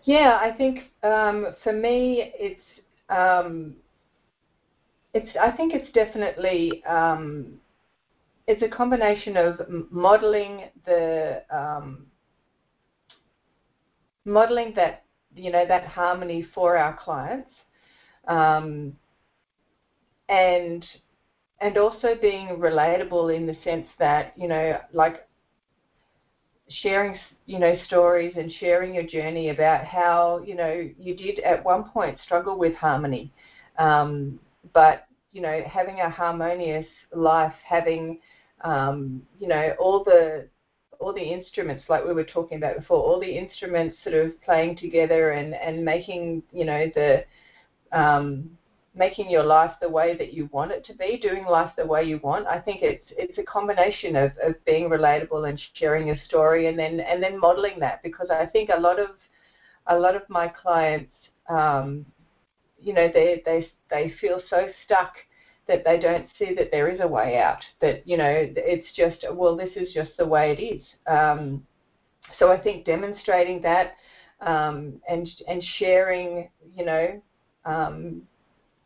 Yeah, 0.04 0.38
I 0.40 0.52
think 0.52 0.84
um, 1.02 1.54
for 1.64 1.72
me, 1.72 2.32
it's 2.38 2.60
um, 3.08 3.74
it's. 5.14 5.28
I 5.40 5.50
think 5.50 5.74
it's 5.74 5.90
definitely 5.92 6.84
um, 6.84 7.58
it's 8.46 8.62
a 8.62 8.68
combination 8.68 9.36
of 9.36 9.60
modeling 9.90 10.70
the 10.84 11.42
um, 11.50 12.06
modeling 14.24 14.72
that 14.76 15.02
you 15.34 15.50
know 15.50 15.66
that 15.66 15.84
harmony 15.84 16.46
for 16.54 16.76
our 16.76 16.96
clients, 16.96 17.50
um, 18.28 18.96
and 20.28 20.84
and 21.60 21.76
also 21.76 22.14
being 22.20 22.48
relatable 22.58 23.34
in 23.34 23.46
the 23.46 23.56
sense 23.64 23.86
that 23.98 24.32
you 24.36 24.46
know 24.46 24.78
like 24.92 25.26
sharing 26.68 27.18
you 27.46 27.58
know 27.58 27.76
stories 27.86 28.34
and 28.36 28.50
sharing 28.60 28.94
your 28.94 29.06
journey 29.06 29.50
about 29.50 29.84
how 29.84 30.40
you 30.44 30.54
know 30.54 30.88
you 30.98 31.16
did 31.16 31.40
at 31.40 31.64
one 31.64 31.84
point 31.84 32.16
struggle 32.24 32.56
with 32.56 32.74
harmony, 32.74 33.32
um, 33.78 34.38
but 34.72 35.06
you 35.32 35.42
know 35.42 35.62
having 35.66 36.00
a 36.00 36.08
harmonious 36.08 36.86
life, 37.12 37.54
having 37.64 38.20
um, 38.62 39.22
you 39.38 39.48
know, 39.48 39.74
all 39.78 40.02
the 40.04 40.48
all 40.98 41.12
the 41.12 41.22
instruments, 41.22 41.84
like 41.88 42.04
we 42.04 42.12
were 42.14 42.24
talking 42.24 42.56
about 42.56 42.76
before, 42.76 43.02
all 43.02 43.20
the 43.20 43.36
instruments 43.36 43.96
sort 44.02 44.14
of 44.14 44.40
playing 44.42 44.76
together 44.76 45.32
and, 45.32 45.54
and 45.54 45.84
making, 45.84 46.42
you 46.52 46.64
know, 46.64 46.90
the 46.94 47.22
um, 47.92 48.50
making 48.94 49.28
your 49.28 49.42
life 49.42 49.72
the 49.80 49.88
way 49.88 50.16
that 50.16 50.32
you 50.32 50.48
want 50.52 50.72
it 50.72 50.84
to 50.86 50.94
be, 50.94 51.18
doing 51.18 51.44
life 51.44 51.70
the 51.76 51.84
way 51.86 52.02
you 52.02 52.18
want. 52.22 52.46
I 52.46 52.58
think 52.58 52.82
it's 52.82 53.04
it's 53.10 53.38
a 53.38 53.42
combination 53.42 54.16
of, 54.16 54.32
of 54.42 54.54
being 54.64 54.88
relatable 54.88 55.48
and 55.48 55.60
sharing 55.74 56.10
a 56.10 56.24
story 56.24 56.66
and 56.66 56.78
then 56.78 57.00
and 57.00 57.22
then 57.22 57.38
modeling 57.38 57.78
that 57.80 58.02
because 58.02 58.30
I 58.30 58.46
think 58.46 58.70
a 58.70 58.80
lot 58.80 58.98
of 58.98 59.10
a 59.86 59.98
lot 59.98 60.16
of 60.16 60.22
my 60.28 60.48
clients 60.48 61.12
um, 61.48 62.06
you 62.78 62.92
know, 62.92 63.08
they 63.12 63.42
they 63.44 63.68
they 63.90 64.12
feel 64.20 64.40
so 64.48 64.66
stuck 64.84 65.14
that 65.68 65.82
they 65.84 65.98
don't 65.98 66.26
see 66.38 66.52
that 66.54 66.68
there 66.70 66.88
is 66.88 67.00
a 67.00 67.06
way 67.08 67.38
out. 67.38 67.58
That 67.80 68.06
you 68.06 68.16
know, 68.16 68.46
it's 68.56 68.86
just 68.96 69.24
well, 69.32 69.56
this 69.56 69.70
is 69.76 69.92
just 69.92 70.10
the 70.18 70.26
way 70.26 70.50
it 70.52 70.62
is. 70.62 70.82
Um, 71.06 71.62
so 72.38 72.50
I 72.50 72.58
think 72.58 72.84
demonstrating 72.84 73.60
that 73.62 73.92
um, 74.40 75.00
and 75.08 75.28
and 75.48 75.62
sharing, 75.78 76.48
you 76.74 76.84
know, 76.84 77.20
um, 77.64 78.22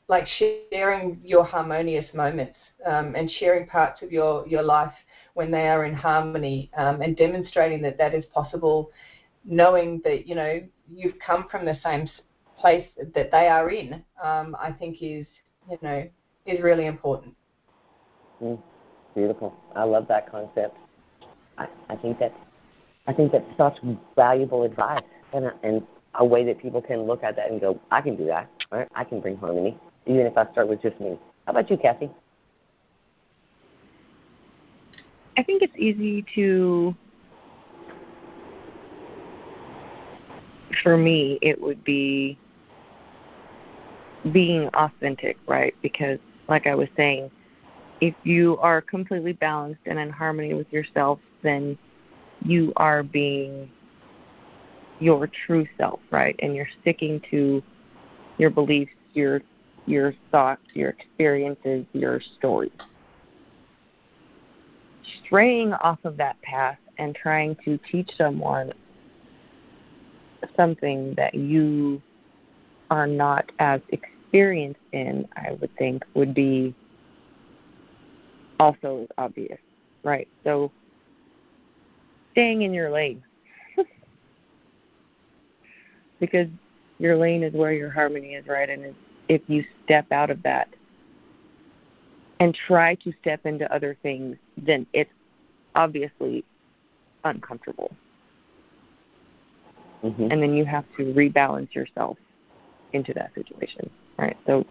like 0.08 0.26
sharing 0.26 1.18
your 1.22 1.44
harmonious 1.44 2.06
moments 2.14 2.56
um, 2.86 3.14
and 3.16 3.30
sharing 3.38 3.66
parts 3.66 4.02
of 4.02 4.10
your 4.12 4.46
your 4.46 4.62
life 4.62 4.92
when 5.34 5.50
they 5.50 5.68
are 5.68 5.84
in 5.84 5.94
harmony 5.94 6.70
um, 6.76 7.00
and 7.00 7.16
demonstrating 7.16 7.80
that 7.82 7.96
that 7.98 8.14
is 8.14 8.24
possible, 8.32 8.90
knowing 9.44 10.00
that 10.04 10.26
you 10.26 10.34
know 10.34 10.60
you've 10.92 11.18
come 11.24 11.46
from 11.50 11.64
the 11.64 11.76
same 11.82 12.08
place 12.58 12.86
that 13.14 13.30
they 13.30 13.48
are 13.48 13.70
in. 13.70 14.02
Um, 14.22 14.56
I 14.60 14.72
think 14.72 14.96
is 15.00 15.26
you 15.68 15.76
know 15.82 16.06
is 16.46 16.62
really 16.62 16.86
important. 16.86 17.34
Mm, 18.42 18.60
beautiful. 19.14 19.54
I 19.74 19.84
love 19.84 20.08
that 20.08 20.30
concept. 20.30 20.76
I, 21.58 21.66
I 21.88 21.96
think 21.96 22.18
that 22.18 22.32
I 23.06 23.12
think 23.12 23.32
that's 23.32 23.44
such 23.56 23.78
valuable 24.16 24.62
advice 24.64 25.02
and 25.32 25.50
and 25.62 25.82
a 26.14 26.24
way 26.24 26.44
that 26.44 26.58
people 26.58 26.82
can 26.82 27.02
look 27.02 27.22
at 27.22 27.36
that 27.36 27.50
and 27.50 27.60
go, 27.60 27.80
I 27.90 28.00
can 28.00 28.16
do 28.16 28.26
that. 28.26 28.50
Right? 28.72 28.88
I 28.94 29.04
can 29.04 29.20
bring 29.20 29.36
harmony, 29.36 29.76
even 30.06 30.26
if 30.26 30.36
I 30.36 30.50
start 30.52 30.68
with 30.68 30.82
just 30.82 30.98
me. 31.00 31.18
How 31.46 31.52
about 31.52 31.70
you, 31.70 31.76
Kathy? 31.76 32.10
I 35.36 35.42
think 35.42 35.62
it's 35.62 35.76
easy 35.76 36.24
to 36.34 36.94
for 40.82 40.96
me 40.96 41.38
it 41.42 41.60
would 41.60 41.82
be 41.84 42.38
being 44.32 44.68
authentic, 44.74 45.36
right? 45.46 45.74
Because 45.82 46.18
like 46.50 46.66
I 46.66 46.74
was 46.74 46.88
saying, 46.96 47.30
if 48.00 48.14
you 48.24 48.58
are 48.58 48.80
completely 48.80 49.32
balanced 49.32 49.80
and 49.86 49.98
in 49.98 50.10
harmony 50.10 50.52
with 50.52 50.70
yourself, 50.72 51.20
then 51.42 51.78
you 52.44 52.72
are 52.76 53.02
being 53.02 53.70
your 54.98 55.28
true 55.46 55.66
self, 55.78 56.00
right? 56.10 56.34
And 56.40 56.54
you're 56.54 56.68
sticking 56.82 57.22
to 57.30 57.62
your 58.36 58.50
beliefs, 58.50 58.92
your 59.14 59.40
your 59.86 60.14
thoughts, 60.30 60.62
your 60.74 60.90
experiences, 60.90 61.86
your 61.94 62.20
stories. 62.38 62.70
Straying 65.24 65.72
off 65.74 65.98
of 66.04 66.16
that 66.18 66.40
path 66.42 66.78
and 66.98 67.14
trying 67.14 67.56
to 67.64 67.78
teach 67.90 68.10
someone 68.16 68.72
something 70.56 71.14
that 71.14 71.34
you 71.34 72.00
are 72.90 73.06
not 73.06 73.50
as 73.58 73.80
experienced 73.88 74.19
in, 74.32 75.28
I 75.36 75.52
would 75.60 75.74
think, 75.76 76.04
would 76.14 76.34
be 76.34 76.74
also 78.58 79.06
obvious, 79.18 79.58
right? 80.04 80.28
So 80.44 80.70
staying 82.32 82.62
in 82.62 82.72
your 82.72 82.90
lane. 82.90 83.22
because 86.20 86.48
your 86.98 87.16
lane 87.16 87.42
is 87.42 87.52
where 87.54 87.72
your 87.72 87.90
harmony 87.90 88.34
is, 88.34 88.46
right? 88.46 88.68
And 88.68 88.94
if 89.28 89.42
you 89.46 89.64
step 89.84 90.10
out 90.12 90.30
of 90.30 90.42
that 90.42 90.68
and 92.38 92.54
try 92.54 92.94
to 92.96 93.12
step 93.20 93.46
into 93.46 93.72
other 93.72 93.96
things, 94.02 94.36
then 94.56 94.86
it's 94.92 95.10
obviously 95.74 96.44
uncomfortable. 97.24 97.90
Mm-hmm. 100.04 100.28
And 100.30 100.42
then 100.42 100.54
you 100.54 100.64
have 100.64 100.84
to 100.96 101.04
rebalance 101.12 101.74
yourself 101.74 102.16
into 102.92 103.12
that 103.14 103.32
situation, 103.34 103.88
right? 104.18 104.36
So 104.46 104.64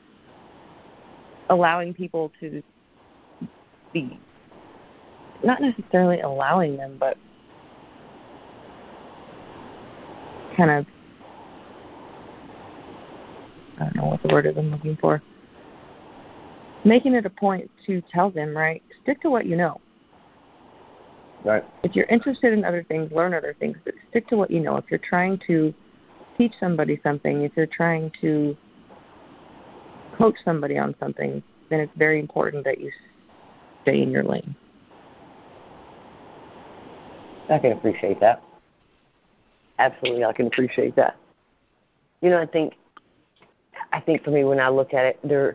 allowing 1.49 1.93
people 1.93 2.31
to 2.39 2.61
be 3.93 4.19
not 5.43 5.61
necessarily 5.61 6.21
allowing 6.21 6.77
them, 6.77 6.97
but 6.99 7.17
kind 10.57 10.69
of 10.71 10.85
I 13.79 13.85
don't 13.85 13.95
know 13.95 14.05
what 14.09 14.21
the 14.21 14.33
word 14.33 14.45
is 14.45 14.57
I'm 14.57 14.71
looking 14.71 14.97
for. 14.97 15.21
Making 16.83 17.13
it 17.13 17.25
a 17.25 17.29
point 17.29 17.69
to 17.85 18.01
tell 18.11 18.29
them, 18.29 18.55
right, 18.55 18.83
stick 19.03 19.21
to 19.21 19.29
what 19.29 19.45
you 19.45 19.55
know. 19.55 19.79
Right. 21.43 21.63
If 21.83 21.95
you're 21.95 22.05
interested 22.05 22.51
in 22.51 22.65
other 22.65 22.83
things, 22.83 23.11
learn 23.13 23.33
other 23.33 23.55
things, 23.59 23.77
but 23.85 23.93
stick 24.09 24.27
to 24.27 24.35
what 24.35 24.51
you 24.51 24.59
know. 24.59 24.75
If 24.75 24.85
you're 24.89 24.99
trying 24.99 25.39
to 25.47 25.73
teach 26.39 26.53
somebody 26.59 26.99
something, 27.03 27.43
if 27.43 27.51
you're 27.55 27.67
trying 27.67 28.11
to 28.21 28.55
coach 30.17 30.35
somebody 30.45 30.77
on 30.77 30.95
something, 30.99 31.43
then 31.69 31.81
it's 31.81 31.91
very 31.97 32.19
important 32.19 32.63
that 32.63 32.79
you 32.79 32.91
stay 33.83 34.01
in 34.01 34.09
your 34.09 34.23
lane. 34.23 34.55
I 37.49 37.59
can 37.59 37.73
appreciate 37.73 38.21
that. 38.21 38.41
Absolutely, 39.79 40.23
I 40.23 40.31
can 40.31 40.47
appreciate 40.47 40.95
that. 40.95 41.17
You 42.21 42.29
know, 42.29 42.41
I 42.41 42.45
think, 42.45 42.75
I 43.91 43.99
think 43.99 44.23
for 44.23 44.31
me, 44.31 44.45
when 44.45 44.59
I 44.59 44.69
look 44.69 44.93
at 44.93 45.05
it, 45.05 45.19
there, 45.23 45.53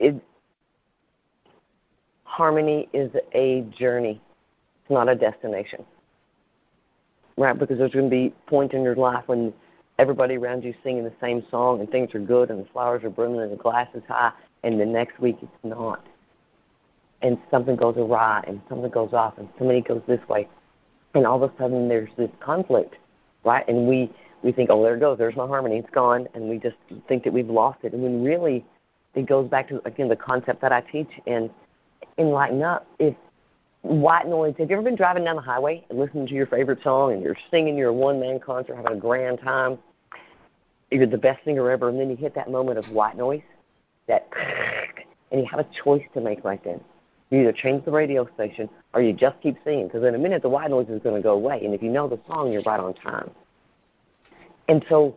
it, 0.00 0.20
harmony 2.24 2.88
is 2.92 3.10
a 3.34 3.60
journey. 3.78 4.20
It's 4.82 4.90
not 4.90 5.08
a 5.08 5.14
destination, 5.14 5.84
right? 7.36 7.56
Because 7.56 7.78
there's 7.78 7.92
going 7.92 8.06
to 8.06 8.10
be 8.10 8.34
points 8.46 8.74
in 8.74 8.82
your 8.82 8.96
life 8.96 9.24
when 9.26 9.52
everybody 9.98 10.36
around 10.36 10.64
you 10.64 10.74
singing 10.82 11.04
the 11.04 11.12
same 11.20 11.44
song 11.50 11.80
and 11.80 11.90
things 11.90 12.14
are 12.14 12.20
good 12.20 12.50
and 12.50 12.64
the 12.64 12.68
flowers 12.70 13.02
are 13.04 13.10
blooming 13.10 13.40
and 13.40 13.52
the 13.52 13.56
glass 13.56 13.88
is 13.94 14.02
high, 14.08 14.32
and 14.62 14.80
the 14.80 14.86
next 14.86 15.18
week 15.20 15.36
it's 15.42 15.64
not. 15.64 16.04
And 17.22 17.38
something 17.50 17.76
goes 17.76 17.96
awry 17.96 18.44
and 18.46 18.60
something 18.68 18.90
goes 18.90 19.12
off 19.12 19.38
and 19.38 19.48
somebody 19.58 19.80
goes 19.80 20.02
this 20.06 20.26
way. 20.28 20.48
And 21.14 21.26
all 21.26 21.42
of 21.42 21.50
a 21.50 21.56
sudden 21.58 21.88
there's 21.88 22.10
this 22.16 22.30
conflict, 22.40 22.94
right? 23.44 23.66
And 23.68 23.88
we, 23.88 24.10
we 24.42 24.52
think, 24.52 24.70
oh, 24.70 24.82
there 24.82 24.96
it 24.96 25.00
goes, 25.00 25.18
there's 25.18 25.36
my 25.36 25.46
harmony, 25.46 25.78
it's 25.78 25.90
gone. 25.90 26.28
And 26.34 26.48
we 26.48 26.58
just 26.58 26.76
think 27.08 27.24
that 27.24 27.32
we've 27.32 27.50
lost 27.50 27.80
it. 27.82 27.92
And 27.92 28.02
when 28.02 28.22
really 28.22 28.64
it 29.14 29.26
goes 29.26 29.48
back 29.48 29.68
to, 29.68 29.84
again, 29.84 30.08
the 30.08 30.16
concept 30.16 30.60
that 30.60 30.72
I 30.72 30.80
teach 30.80 31.10
and 31.26 31.50
in 32.16 32.26
Enlighten 32.26 32.62
Up. 32.62 32.86
If 32.98 33.14
white 33.82 34.26
noise, 34.26 34.54
have 34.58 34.70
you 34.70 34.76
ever 34.76 34.82
been 34.82 34.96
driving 34.96 35.24
down 35.24 35.36
the 35.36 35.42
highway 35.42 35.84
and 35.88 35.98
listening 35.98 36.26
to 36.26 36.34
your 36.34 36.46
favorite 36.46 36.82
song 36.82 37.12
and 37.12 37.22
you're 37.22 37.36
singing 37.50 37.76
your 37.76 37.92
one 37.92 38.20
man 38.20 38.38
concert, 38.38 38.76
having 38.76 38.92
a 38.92 39.00
grand 39.00 39.40
time? 39.40 39.78
You're 40.90 41.06
the 41.06 41.18
best 41.18 41.44
singer 41.44 41.70
ever, 41.70 41.88
and 41.88 42.00
then 42.00 42.08
you 42.08 42.16
hit 42.16 42.34
that 42.34 42.50
moment 42.50 42.78
of 42.78 42.88
white 42.90 43.16
noise, 43.16 43.42
that, 44.06 44.28
and 45.30 45.40
you 45.40 45.46
have 45.46 45.60
a 45.60 45.66
choice 45.84 46.04
to 46.14 46.20
make 46.20 46.44
right 46.44 46.62
then. 46.64 46.80
You 47.30 47.40
either 47.40 47.52
change 47.52 47.84
the 47.84 47.90
radio 47.90 48.26
station 48.34 48.70
or 48.94 49.02
you 49.02 49.12
just 49.12 49.38
keep 49.42 49.56
singing, 49.64 49.86
because 49.86 50.02
in 50.02 50.14
a 50.14 50.18
minute 50.18 50.40
the 50.40 50.48
white 50.48 50.70
noise 50.70 50.88
is 50.88 51.02
going 51.02 51.16
to 51.16 51.22
go 51.22 51.34
away, 51.34 51.62
and 51.64 51.74
if 51.74 51.82
you 51.82 51.90
know 51.90 52.08
the 52.08 52.18
song, 52.26 52.52
you're 52.52 52.62
right 52.62 52.80
on 52.80 52.94
time. 52.94 53.30
And 54.68 54.84
so, 54.88 55.14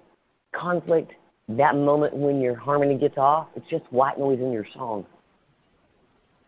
conflict, 0.53 1.13
that 1.47 1.75
moment 1.75 2.15
when 2.15 2.41
your 2.41 2.55
harmony 2.55 2.97
gets 2.97 3.17
off, 3.17 3.47
it's 3.55 3.69
just 3.69 3.85
white 3.91 4.19
noise 4.19 4.39
in 4.39 4.51
your 4.51 4.65
song. 4.73 5.05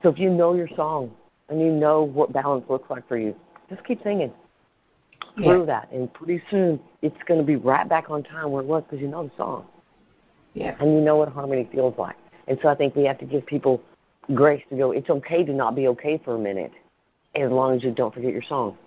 So 0.02 0.10
if 0.10 0.20
you 0.20 0.30
know 0.30 0.54
your 0.54 0.70
song 0.76 1.12
and 1.48 1.62
you 1.62 1.72
know 1.72 2.04
what 2.04 2.34
balance 2.34 2.66
looks 2.70 2.90
like 2.90 3.08
for 3.08 3.18
you, 3.18 3.34
just 3.70 3.84
keep 3.86 4.04
singing 4.04 4.34
through 5.36 5.60
Yeah. 5.60 5.66
that, 5.66 5.92
and 5.92 6.12
pretty 6.14 6.42
soon 6.50 6.80
it's 7.02 7.18
going 7.28 7.40
to 7.40 7.46
be 7.46 7.56
right 7.56 7.88
back 7.88 8.10
on 8.10 8.24
time 8.24 8.52
where 8.52 8.62
it 8.62 8.68
was 8.68 8.84
because 8.84 9.00
you 9.02 9.08
know 9.08 9.24
the 9.28 9.32
song 9.38 9.66
Yeah. 10.54 10.76
and 10.80 10.94
you 10.94 11.02
know 11.02 11.18
what 11.18 11.30
harmony 11.30 11.68
feels 11.72 11.98
like. 11.98 12.16
And 12.48 12.58
so 12.62 12.70
I 12.70 12.76
think 12.76 12.96
we 12.96 13.06
have 13.06 13.18
to 13.20 13.26
give 13.26 13.46
people 13.46 13.82
grace 14.34 14.64
to 14.70 14.78
go. 14.78 14.92
It's 14.92 15.10
okay 15.10 15.44
to 15.44 15.54
not 15.54 15.76
be 15.76 15.88
okay 15.90 16.18
for 16.24 16.36
a 16.36 16.40
minute, 16.40 16.72
as 17.36 17.52
long 17.52 17.76
as 17.76 17.84
you 17.84 17.92
don't 17.92 18.14
forget 18.14 18.32
your 18.32 18.44
song. 18.44 18.78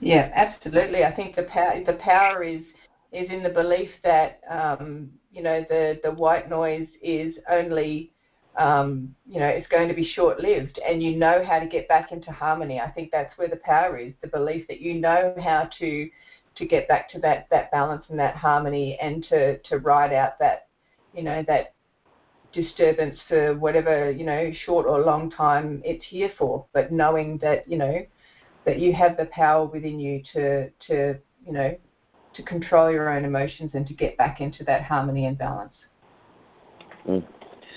Yeah, 0.00 0.30
absolutely. 0.34 1.04
I 1.04 1.12
think 1.14 1.34
the 1.34 1.42
power 1.44 1.82
the 1.84 1.94
power 1.94 2.42
is 2.44 2.62
is 3.12 3.28
in 3.30 3.42
the 3.42 3.48
belief 3.48 3.90
that 4.04 4.40
um, 4.50 5.10
you 5.32 5.42
know 5.42 5.64
the 5.68 5.98
the 6.04 6.10
white 6.10 6.48
noise 6.48 6.88
is 7.02 7.34
only 7.50 8.12
um, 8.58 9.14
you 9.26 9.38
know 9.38 9.46
it's 9.46 9.68
going 9.68 9.88
to 9.88 9.94
be 9.94 10.04
short 10.04 10.40
lived, 10.40 10.78
and 10.86 11.02
you 11.02 11.16
know 11.16 11.44
how 11.44 11.58
to 11.58 11.66
get 11.66 11.88
back 11.88 12.12
into 12.12 12.32
harmony. 12.32 12.80
I 12.80 12.90
think 12.90 13.10
that's 13.10 13.36
where 13.38 13.48
the 13.48 13.56
power 13.56 13.96
is. 13.98 14.12
The 14.20 14.28
belief 14.28 14.66
that 14.68 14.80
you 14.80 14.94
know 14.94 15.34
how 15.40 15.68
to 15.78 16.08
to 16.56 16.66
get 16.66 16.88
back 16.88 17.08
to 17.10 17.20
that 17.20 17.46
that 17.50 17.70
balance 17.70 18.04
and 18.08 18.18
that 18.18 18.36
harmony, 18.36 18.98
and 19.00 19.24
to 19.28 19.58
to 19.58 19.78
ride 19.78 20.12
out 20.12 20.38
that 20.40 20.66
you 21.14 21.22
know 21.22 21.44
that 21.46 21.72
disturbance 22.52 23.18
for 23.28 23.54
whatever 23.56 24.10
you 24.10 24.24
know 24.24 24.50
short 24.64 24.86
or 24.86 25.00
long 25.00 25.30
time 25.30 25.80
it's 25.84 26.04
here 26.04 26.32
for. 26.36 26.64
But 26.72 26.90
knowing 26.90 27.38
that 27.38 27.68
you 27.68 27.78
know 27.78 28.04
that 28.64 28.78
you 28.78 28.92
have 28.92 29.16
the 29.16 29.26
power 29.26 29.66
within 29.66 30.00
you 30.00 30.22
to 30.32 30.68
to 30.88 31.16
you 31.46 31.52
know 31.52 31.78
to 32.34 32.42
control 32.42 32.90
your 32.90 33.08
own 33.08 33.24
emotions 33.24 33.70
and 33.74 33.86
to 33.86 33.94
get 33.94 34.16
back 34.16 34.40
into 34.40 34.64
that 34.64 34.82
harmony 34.82 35.26
and 35.26 35.38
balance. 35.38 35.74
Mm. 37.06 37.24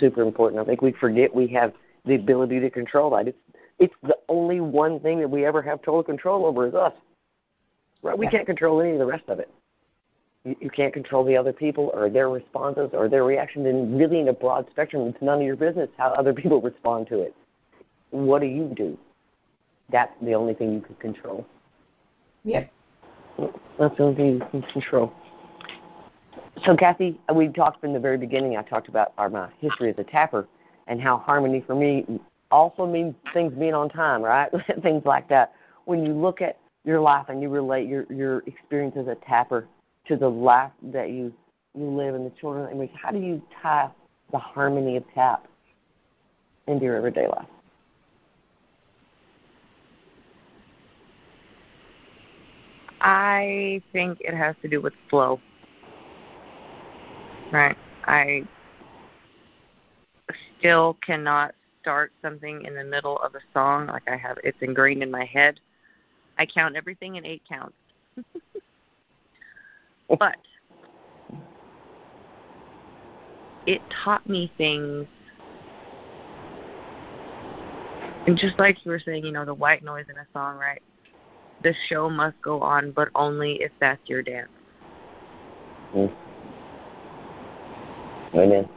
Super 0.02 0.22
important. 0.22 0.62
I 0.62 0.66
think 0.66 0.82
we 0.82 0.92
forget 0.92 1.34
we 1.34 1.48
have 1.50 1.74
the 2.06 2.16
ability 2.16 2.60
to 2.60 2.70
control 2.70 3.12
that. 3.12 3.30
It's 3.30 3.38
it's 3.80 3.94
the 4.04 4.18
only 4.28 4.60
one 4.60 5.00
thing 5.00 5.20
that 5.20 5.30
we 5.30 5.46
ever 5.46 5.62
have 5.62 5.82
total 5.82 6.04
control 6.04 6.46
over 6.46 6.68
is 6.68 6.74
us. 6.74 6.94
Right? 8.04 8.18
We 8.18 8.28
can't 8.28 8.46
control 8.46 8.82
any 8.82 8.92
of 8.92 9.00
the 9.00 9.06
rest 9.06 9.24
of 9.28 9.40
it. 9.40 9.50
You, 10.44 10.56
you 10.60 10.70
can't 10.70 10.94
control 10.94 11.24
the 11.24 11.38
other 11.38 11.54
people 11.54 11.92
or 11.94 12.10
their 12.10 12.30
responses 12.30 12.90
or 12.94 13.08
their 13.08 13.24
reactions. 13.24 13.66
And 13.68 13.98
really, 13.98 14.20
in 14.20 14.28
a 14.28 14.34
broad 14.34 14.68
spectrum, 14.72 15.08
it's 15.08 15.22
none 15.22 15.40
of 15.40 15.46
your 15.46 15.56
business 15.56 15.90
how 15.98 16.10
other 16.10 16.34
people 16.34 16.62
respond 16.72 17.08
to 17.08 17.22
it. 17.22 17.36
What 18.10 18.42
do 18.42 18.48
you 18.48 18.74
do? 18.76 18.98
That's 19.92 20.14
the 20.22 20.34
only 20.34 20.54
thing 20.54 20.74
you 20.74 20.82
can 20.82 20.96
control. 20.96 21.46
Yeah. 22.44 22.66
That's 23.80 23.96
the 23.98 24.04
only 24.04 24.16
thing 24.16 24.34
you 24.34 24.48
can 24.52 24.62
control. 24.64 25.14
So, 26.66 26.76
Kathy, 26.76 27.20
uh, 27.30 27.34
we 27.34 27.48
talked 27.48 27.82
from 27.82 27.94
the 27.94 28.00
very 28.00 28.18
beginning. 28.18 28.56
I 28.56 28.62
talked 28.62 28.88
about 28.88 29.14
our 29.18 29.30
my 29.30 29.50
history 29.60 29.90
as 29.90 29.96
a 29.98 30.04
tapper 30.04 30.48
and 30.88 31.02
how 31.02 31.18
harmony 31.18 31.64
for 31.66 31.74
me 31.74 32.06
also 32.52 32.86
means 32.86 33.16
things 33.34 33.54
being 33.54 33.74
on 33.74 33.90
time, 33.90 34.22
right? 34.22 34.50
things 34.84 35.04
like 35.06 35.28
that. 35.30 35.54
When 35.86 36.06
you 36.06 36.14
look 36.14 36.42
at 36.42 36.60
your 36.84 37.00
life 37.00 37.28
and 37.30 37.42
you 37.42 37.50
relate 37.50 37.88
your 37.88 38.06
your 38.12 38.40
experience 38.46 38.96
as 38.98 39.08
a 39.08 39.16
tapper 39.28 39.68
to 40.08 40.16
the 40.16 40.30
life 40.30 40.72
that 40.92 41.10
you 41.10 41.34
you 41.76 41.86
live 41.86 42.14
and 42.14 42.26
the 42.26 42.34
children, 42.40 42.70
mean, 42.78 42.90
how 42.94 43.10
do 43.12 43.20
you 43.20 43.42
tie 43.62 43.90
the 44.32 44.38
harmony 44.38 44.98
of 44.98 45.04
tap 45.16 45.48
into 46.68 46.86
your 46.86 46.96
everyday 46.96 47.28
life? 47.28 47.48
I 53.00 53.82
think 53.94 54.20
it 54.22 54.36
has 54.36 54.56
to 54.62 54.68
do 54.68 54.80
with 54.80 54.94
flow. 55.10 55.40
Right. 57.52 57.78
I 58.06 58.44
still 60.58 60.98
cannot 61.06 61.54
start 61.82 62.14
something 62.22 62.64
in 62.66 62.76
the 62.76 62.84
middle 62.84 63.18
of 63.18 63.36
a 63.36 63.40
song 63.54 63.88
like 63.88 64.08
I 64.08 64.16
have 64.16 64.38
it's 64.44 64.58
ingrained 64.62 65.04
in 65.04 65.12
my 65.12 65.26
head. 65.26 65.60
I 66.38 66.46
count 66.46 66.76
everything 66.76 67.16
in 67.16 67.26
eight 67.26 67.42
counts. 67.48 67.76
but 70.20 70.38
it 73.66 73.82
taught 74.04 74.28
me 74.28 74.52
things 74.58 75.08
And 78.28 78.38
just 78.38 78.58
like 78.60 78.86
you 78.86 78.92
were 78.92 79.00
saying, 79.00 79.26
you 79.26 79.32
know, 79.32 79.46
the 79.46 79.54
white 79.54 79.84
noise 79.84 80.06
in 80.10 80.18
a 80.18 80.28
song, 80.34 80.58
right? 80.58 80.82
The 81.64 81.74
show 81.90 82.10
must 82.10 82.40
go 82.42 82.62
on, 82.62 82.92
but 82.92 83.10
only 83.16 83.62
if 83.62 83.72
that's 83.80 84.02
your 84.06 84.22
dance. 84.22 84.50
Mm. 85.96 86.14
Amen. 88.34 88.68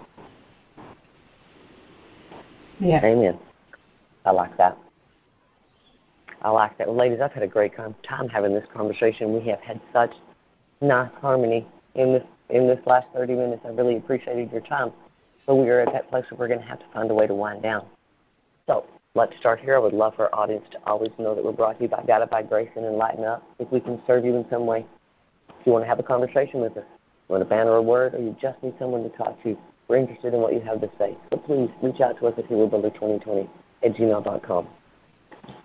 Yeah. 2.80 3.04
Amen. 3.04 3.38
I 4.24 4.30
like 4.30 4.56
that. 4.56 4.76
I 6.42 6.50
like 6.50 6.76
that. 6.78 6.88
Well, 6.88 6.96
ladies, 6.96 7.20
I've 7.22 7.32
had 7.32 7.42
a 7.42 7.48
great 7.48 7.72
time 7.76 8.28
having 8.28 8.52
this 8.52 8.66
conversation. 8.74 9.32
We 9.32 9.48
have 9.48 9.60
had 9.60 9.80
such 9.92 10.12
nice 10.80 11.10
harmony 11.20 11.66
in 11.94 12.12
this 12.12 12.24
in 12.50 12.66
this 12.66 12.80
last 12.86 13.06
30 13.14 13.34
minutes. 13.34 13.62
I 13.64 13.68
really 13.68 13.96
appreciated 13.96 14.52
your 14.52 14.60
time. 14.60 14.92
But 15.46 15.56
we 15.56 15.68
are 15.70 15.80
at 15.80 15.92
that 15.92 16.10
place 16.10 16.24
where 16.30 16.38
we're 16.38 16.48
going 16.48 16.60
to 16.60 16.66
have 16.66 16.78
to 16.80 16.86
find 16.92 17.10
a 17.10 17.14
way 17.14 17.26
to 17.26 17.34
wind 17.34 17.62
down. 17.62 17.86
So 18.66 18.86
let's 19.14 19.36
start 19.38 19.60
here. 19.60 19.76
I 19.76 19.78
would 19.78 19.92
love 19.92 20.14
for 20.14 20.34
our 20.34 20.40
audience 20.42 20.64
to 20.72 20.78
always 20.86 21.10
know 21.18 21.34
that 21.34 21.44
we're 21.44 21.52
brought 21.52 21.78
to 21.78 21.82
you 21.84 21.88
by 21.88 22.02
Guided 22.06 22.30
by 22.30 22.42
Grace 22.42 22.70
and 22.76 22.84
Enlighten 22.84 23.24
Up. 23.24 23.42
If 23.58 23.70
we 23.70 23.80
can 23.80 24.00
serve 24.06 24.24
you 24.24 24.36
in 24.36 24.46
some 24.50 24.66
way, 24.66 24.86
if 25.60 25.66
you 25.66 25.72
want 25.72 25.84
to 25.84 25.88
have 25.88 25.98
a 25.98 26.02
conversation 26.02 26.60
with 26.60 26.76
us, 26.76 26.84
want 27.28 27.42
a 27.42 27.46
banner 27.46 27.72
or 27.72 27.76
a 27.76 27.82
word, 27.82 28.14
or 28.14 28.18
you 28.20 28.36
just 28.40 28.62
need 28.62 28.74
someone 28.78 29.02
to 29.02 29.16
talk 29.16 29.42
to, 29.42 29.56
we're 29.88 29.96
interested 29.96 30.34
in 30.34 30.40
what 30.40 30.52
you 30.52 30.60
have 30.60 30.80
to 30.80 30.90
say. 30.98 31.16
So 31.30 31.38
please 31.38 31.70
reach 31.82 32.00
out 32.00 32.18
to 32.18 32.26
us 32.26 32.34
at 32.38 32.48
HeroBuilder2020 32.48 33.48
at 33.82 33.94
gmail.com. 33.94 34.68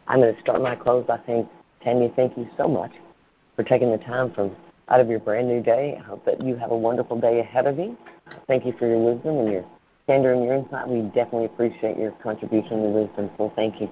I'm 0.07 0.19
going 0.19 0.33
to 0.35 0.41
start 0.41 0.61
my 0.61 0.75
close 0.75 1.05
by 1.05 1.19
saying, 1.25 1.47
Tanya, 1.83 2.09
thank 2.15 2.37
you 2.37 2.49
so 2.57 2.67
much 2.67 2.91
for 3.55 3.63
taking 3.63 3.91
the 3.91 3.97
time 3.97 4.31
from 4.31 4.55
out 4.89 4.99
of 4.99 5.09
your 5.09 5.19
brand 5.19 5.47
new 5.47 5.61
day. 5.61 5.97
I 5.99 6.03
hope 6.03 6.25
that 6.25 6.43
you 6.43 6.55
have 6.55 6.71
a 6.71 6.77
wonderful 6.77 7.19
day 7.19 7.39
ahead 7.39 7.67
of 7.67 7.77
you. 7.77 7.97
Thank 8.47 8.65
you 8.65 8.73
for 8.73 8.87
your 8.87 8.99
wisdom 8.99 9.37
and 9.37 9.51
your 9.51 9.65
candor 10.07 10.33
and 10.33 10.43
your 10.43 10.55
insight. 10.55 10.87
We 10.87 11.01
definitely 11.01 11.45
appreciate 11.45 11.97
your 11.97 12.11
contribution 12.23 12.83
and 12.83 12.93
wisdom. 12.93 13.29
So 13.37 13.53
thank 13.55 13.79
you 13.79 13.89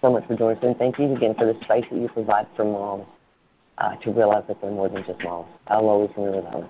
so 0.00 0.10
much 0.10 0.26
for 0.26 0.36
joining 0.36 0.58
us. 0.58 0.64
And 0.64 0.76
thank 0.76 0.98
you 0.98 1.14
again 1.14 1.34
for 1.34 1.46
the 1.46 1.58
space 1.62 1.86
that 1.90 1.98
you 1.98 2.08
provide 2.08 2.46
for 2.56 2.64
moms 2.64 3.06
uh, 3.78 3.96
to 3.96 4.12
realize 4.12 4.44
that 4.48 4.60
they're 4.60 4.70
more 4.70 4.88
than 4.88 5.04
just 5.04 5.22
moms. 5.22 5.48
I'll 5.68 5.88
always 5.88 6.10
remember 6.16 6.42
that 6.42 6.54
one. 6.54 6.68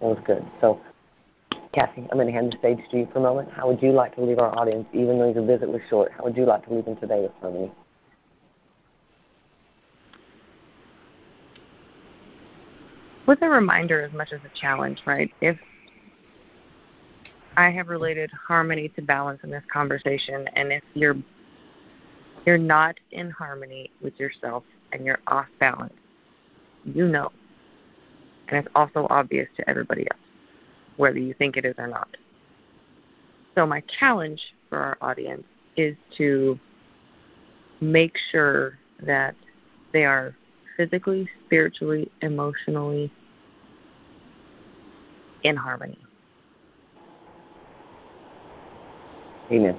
It 0.00 0.04
was 0.04 0.18
good. 0.26 0.44
So, 0.60 0.80
Kathy, 1.72 2.02
I'm 2.10 2.18
going 2.18 2.26
to 2.26 2.32
hand 2.32 2.52
the 2.52 2.58
stage 2.58 2.78
to 2.90 2.98
you 2.98 3.08
for 3.12 3.18
a 3.18 3.22
moment. 3.22 3.50
How 3.50 3.68
would 3.68 3.82
you 3.82 3.92
like 3.92 4.14
to 4.16 4.22
leave 4.22 4.38
our 4.38 4.56
audience, 4.58 4.86
even 4.92 5.18
though 5.18 5.32
your 5.32 5.44
visit 5.44 5.68
was 5.68 5.80
short, 5.90 6.12
how 6.16 6.24
would 6.24 6.36
you 6.36 6.46
like 6.46 6.66
to 6.66 6.74
leave 6.74 6.84
them 6.84 6.96
today 6.96 7.20
with 7.20 7.32
harmony? 7.40 7.70
with 13.28 13.42
a 13.42 13.48
reminder 13.48 14.00
as 14.00 14.12
much 14.14 14.32
as 14.32 14.40
a 14.40 14.58
challenge, 14.58 15.02
right? 15.06 15.30
If 15.42 15.58
I 17.58 17.70
have 17.70 17.88
related 17.88 18.30
harmony 18.32 18.88
to 18.96 19.02
balance 19.02 19.40
in 19.44 19.50
this 19.50 19.62
conversation, 19.70 20.48
and 20.56 20.72
if 20.72 20.82
you're 20.94 21.16
you're 22.46 22.56
not 22.56 22.98
in 23.12 23.30
harmony 23.30 23.90
with 24.02 24.18
yourself 24.18 24.64
and 24.92 25.04
you're 25.04 25.18
off 25.26 25.46
balance, 25.60 25.92
you 26.84 27.06
know. 27.06 27.30
And 28.48 28.58
it's 28.58 28.68
also 28.74 29.06
obvious 29.10 29.48
to 29.56 29.68
everybody 29.68 30.06
else, 30.10 30.20
whether 30.96 31.18
you 31.18 31.34
think 31.34 31.56
it 31.56 31.64
is 31.64 31.74
or 31.78 31.86
not. 31.86 32.16
So 33.54 33.66
my 33.66 33.82
challenge 33.98 34.40
for 34.68 34.78
our 34.78 34.98
audience 35.00 35.44
is 35.76 35.96
to 36.16 36.58
make 37.80 38.16
sure 38.30 38.78
that 39.04 39.34
they 39.92 40.04
are 40.04 40.34
physically, 40.76 41.28
spiritually, 41.46 42.10
emotionally 42.22 43.12
in 45.42 45.56
harmony. 45.56 45.98
Amen. 49.50 49.78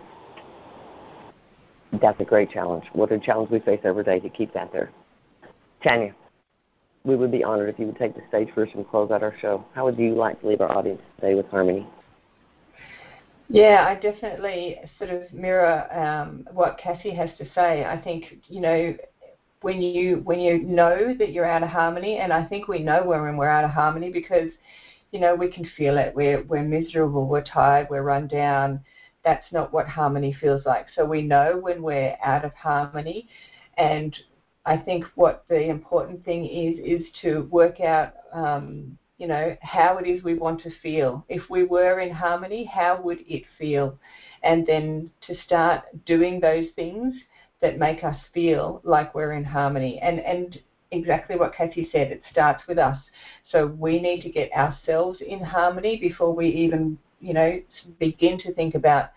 That's 2.02 2.20
a 2.20 2.24
great 2.24 2.52
challenge. 2.52 2.86
What 2.94 3.12
a 3.12 3.20
challenge 3.20 3.50
we 3.50 3.60
face 3.60 3.82
every 3.84 4.04
day 4.04 4.20
to 4.20 4.30
keep 4.30 4.54
that 4.54 4.72
there. 4.72 4.92
Tanya, 5.84 6.14
we 7.04 7.16
would 7.16 7.32
be 7.32 7.44
honored 7.44 7.70
if 7.70 7.80
you 7.80 7.86
would 7.86 7.98
take 7.98 8.16
the 8.16 8.22
stage 8.28 8.50
first 8.54 8.74
and 8.76 8.88
close 8.88 9.12
out 9.12 9.24
our 9.24 9.36
show. 9.42 9.64
How 9.74 9.86
would 9.86 9.98
you 9.98 10.16
like 10.16 10.40
to 10.42 10.48
leave 10.48 10.62
our 10.62 10.76
audience 10.76 11.02
today 11.16 11.36
with 11.36 11.48
harmony? 11.48 11.88
Yeah, 13.50 13.86
I 13.88 13.96
definitely 13.96 14.78
sort 15.00 15.10
of 15.10 15.34
mirror 15.34 15.92
um, 15.92 16.48
what 16.54 16.78
Cassie 16.78 17.16
has 17.16 17.30
to 17.40 17.46
say. 17.56 17.84
I 17.84 18.00
think 18.00 18.26
you 18.48 18.62
know 18.62 18.96
when 19.62 19.82
you 19.82 20.18
when 20.24 20.40
you 20.40 20.60
know 20.60 21.16
that 21.18 21.32
you're 21.32 21.50
out 21.50 21.64
of 21.64 21.70
harmony, 21.70 22.18
and 22.18 22.32
I 22.32 22.46
think 22.46 22.68
we 22.68 22.80
know 22.80 23.04
when 23.04 23.38
we're 23.38 23.50
out 23.50 23.66
of 23.66 23.72
harmony 23.72 24.12
because 24.12 24.50
you 25.12 25.20
know 25.20 25.34
we 25.34 25.50
can 25.50 25.68
feel 25.76 25.98
it. 25.98 26.14
We're 26.16 26.44
we're 26.44 26.64
miserable, 26.64 27.26
we're 27.26 27.44
tired, 27.44 27.88
we're 27.90 28.04
run 28.04 28.28
down. 28.28 28.82
That's 29.26 29.46
not 29.52 29.74
what 29.74 29.88
harmony 29.88 30.36
feels 30.40 30.66
like. 30.66 30.86
So 30.96 31.04
we 31.04 31.24
know 31.24 31.58
when 31.60 31.82
we're 31.82 32.16
out 32.24 32.46
of 32.46 32.54
harmony, 32.54 33.28
and 33.78 34.16
I 34.70 34.78
think 34.78 35.04
what 35.16 35.46
the 35.50 35.64
important 35.64 36.24
thing 36.24 36.46
is 36.46 36.78
is 37.02 37.08
to 37.24 37.48
work 37.50 37.80
out. 37.80 38.14
Um, 38.32 38.98
you 39.18 39.28
know 39.28 39.58
how 39.62 39.98
it 39.98 40.08
is 40.08 40.24
we 40.24 40.36
want 40.36 40.62
to 40.62 40.72
feel. 40.84 41.26
If 41.28 41.50
we 41.50 41.64
were 41.64 42.00
in 42.00 42.14
harmony, 42.14 42.64
how 42.66 43.02
would 43.02 43.20
it 43.28 43.44
feel? 43.58 43.98
And 44.44 44.68
then 44.68 45.10
to 45.26 45.36
start 45.46 45.84
doing 46.06 46.40
those 46.40 46.68
things 46.76 47.16
that 47.62 47.80
make 47.80 48.04
us 48.04 48.16
feel 48.32 48.80
like 48.84 49.16
we're 49.16 49.34
in 49.34 49.44
harmony. 49.44 50.00
And 50.04 50.20
and 50.20 50.60
exactly 50.92 51.36
what 51.36 51.56
Kathy 51.56 51.90
said, 51.92 52.12
it 52.12 52.22
starts 52.32 52.62
with 52.68 52.78
us. 52.78 53.00
So 53.52 53.66
we 53.66 54.00
need 54.00 54.22
to 54.22 54.30
get 54.30 54.52
ourselves 54.54 55.20
in 55.22 55.44
harmony 55.44 55.98
before 55.98 56.34
we 56.34 56.48
even, 56.48 56.98
you 57.20 57.34
know, 57.34 57.60
begin 57.98 58.38
to 58.42 58.54
think 58.54 58.76
about, 58.76 59.10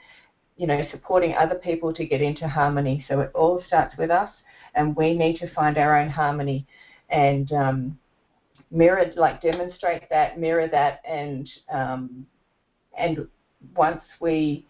you 0.56 0.66
know, 0.66 0.82
supporting 0.90 1.34
other 1.34 1.56
people 1.56 1.92
to 1.92 2.06
get 2.06 2.22
into 2.22 2.48
harmony. 2.48 3.04
So 3.06 3.20
it 3.20 3.30
all 3.34 3.62
starts 3.66 3.96
with 3.98 4.10
us, 4.10 4.30
and 4.74 4.96
we 4.96 5.14
need 5.14 5.38
to 5.38 5.52
find 5.54 5.78
our 5.78 5.98
own 5.98 6.08
harmony 6.08 6.66
and 7.11 7.52
um, 7.52 7.98
mirror, 8.70 9.12
like 9.16 9.42
demonstrate 9.42 10.08
that, 10.11 10.38
mirror 10.38 10.68
that, 10.68 11.00
and 11.06 11.48
um, 11.70 12.26
and 12.96 13.26
once 13.76 14.02
we 14.20 14.66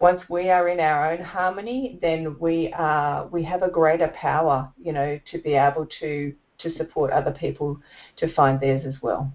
once 0.00 0.22
we 0.30 0.48
are 0.50 0.68
in 0.68 0.80
our 0.80 1.12
own 1.12 1.22
harmony, 1.22 1.98
then 2.00 2.36
we 2.40 2.72
are 2.72 3.26
we 3.26 3.42
have 3.44 3.62
a 3.62 3.70
greater 3.70 4.08
power, 4.08 4.72
you 4.82 4.92
know, 4.92 5.18
to 5.30 5.38
be 5.38 5.54
able 5.54 5.86
to 6.00 6.34
to 6.58 6.76
support 6.76 7.12
other 7.12 7.32
people 7.32 7.78
to 8.16 8.32
find 8.34 8.60
theirs 8.60 8.84
as 8.86 9.00
well. 9.02 9.32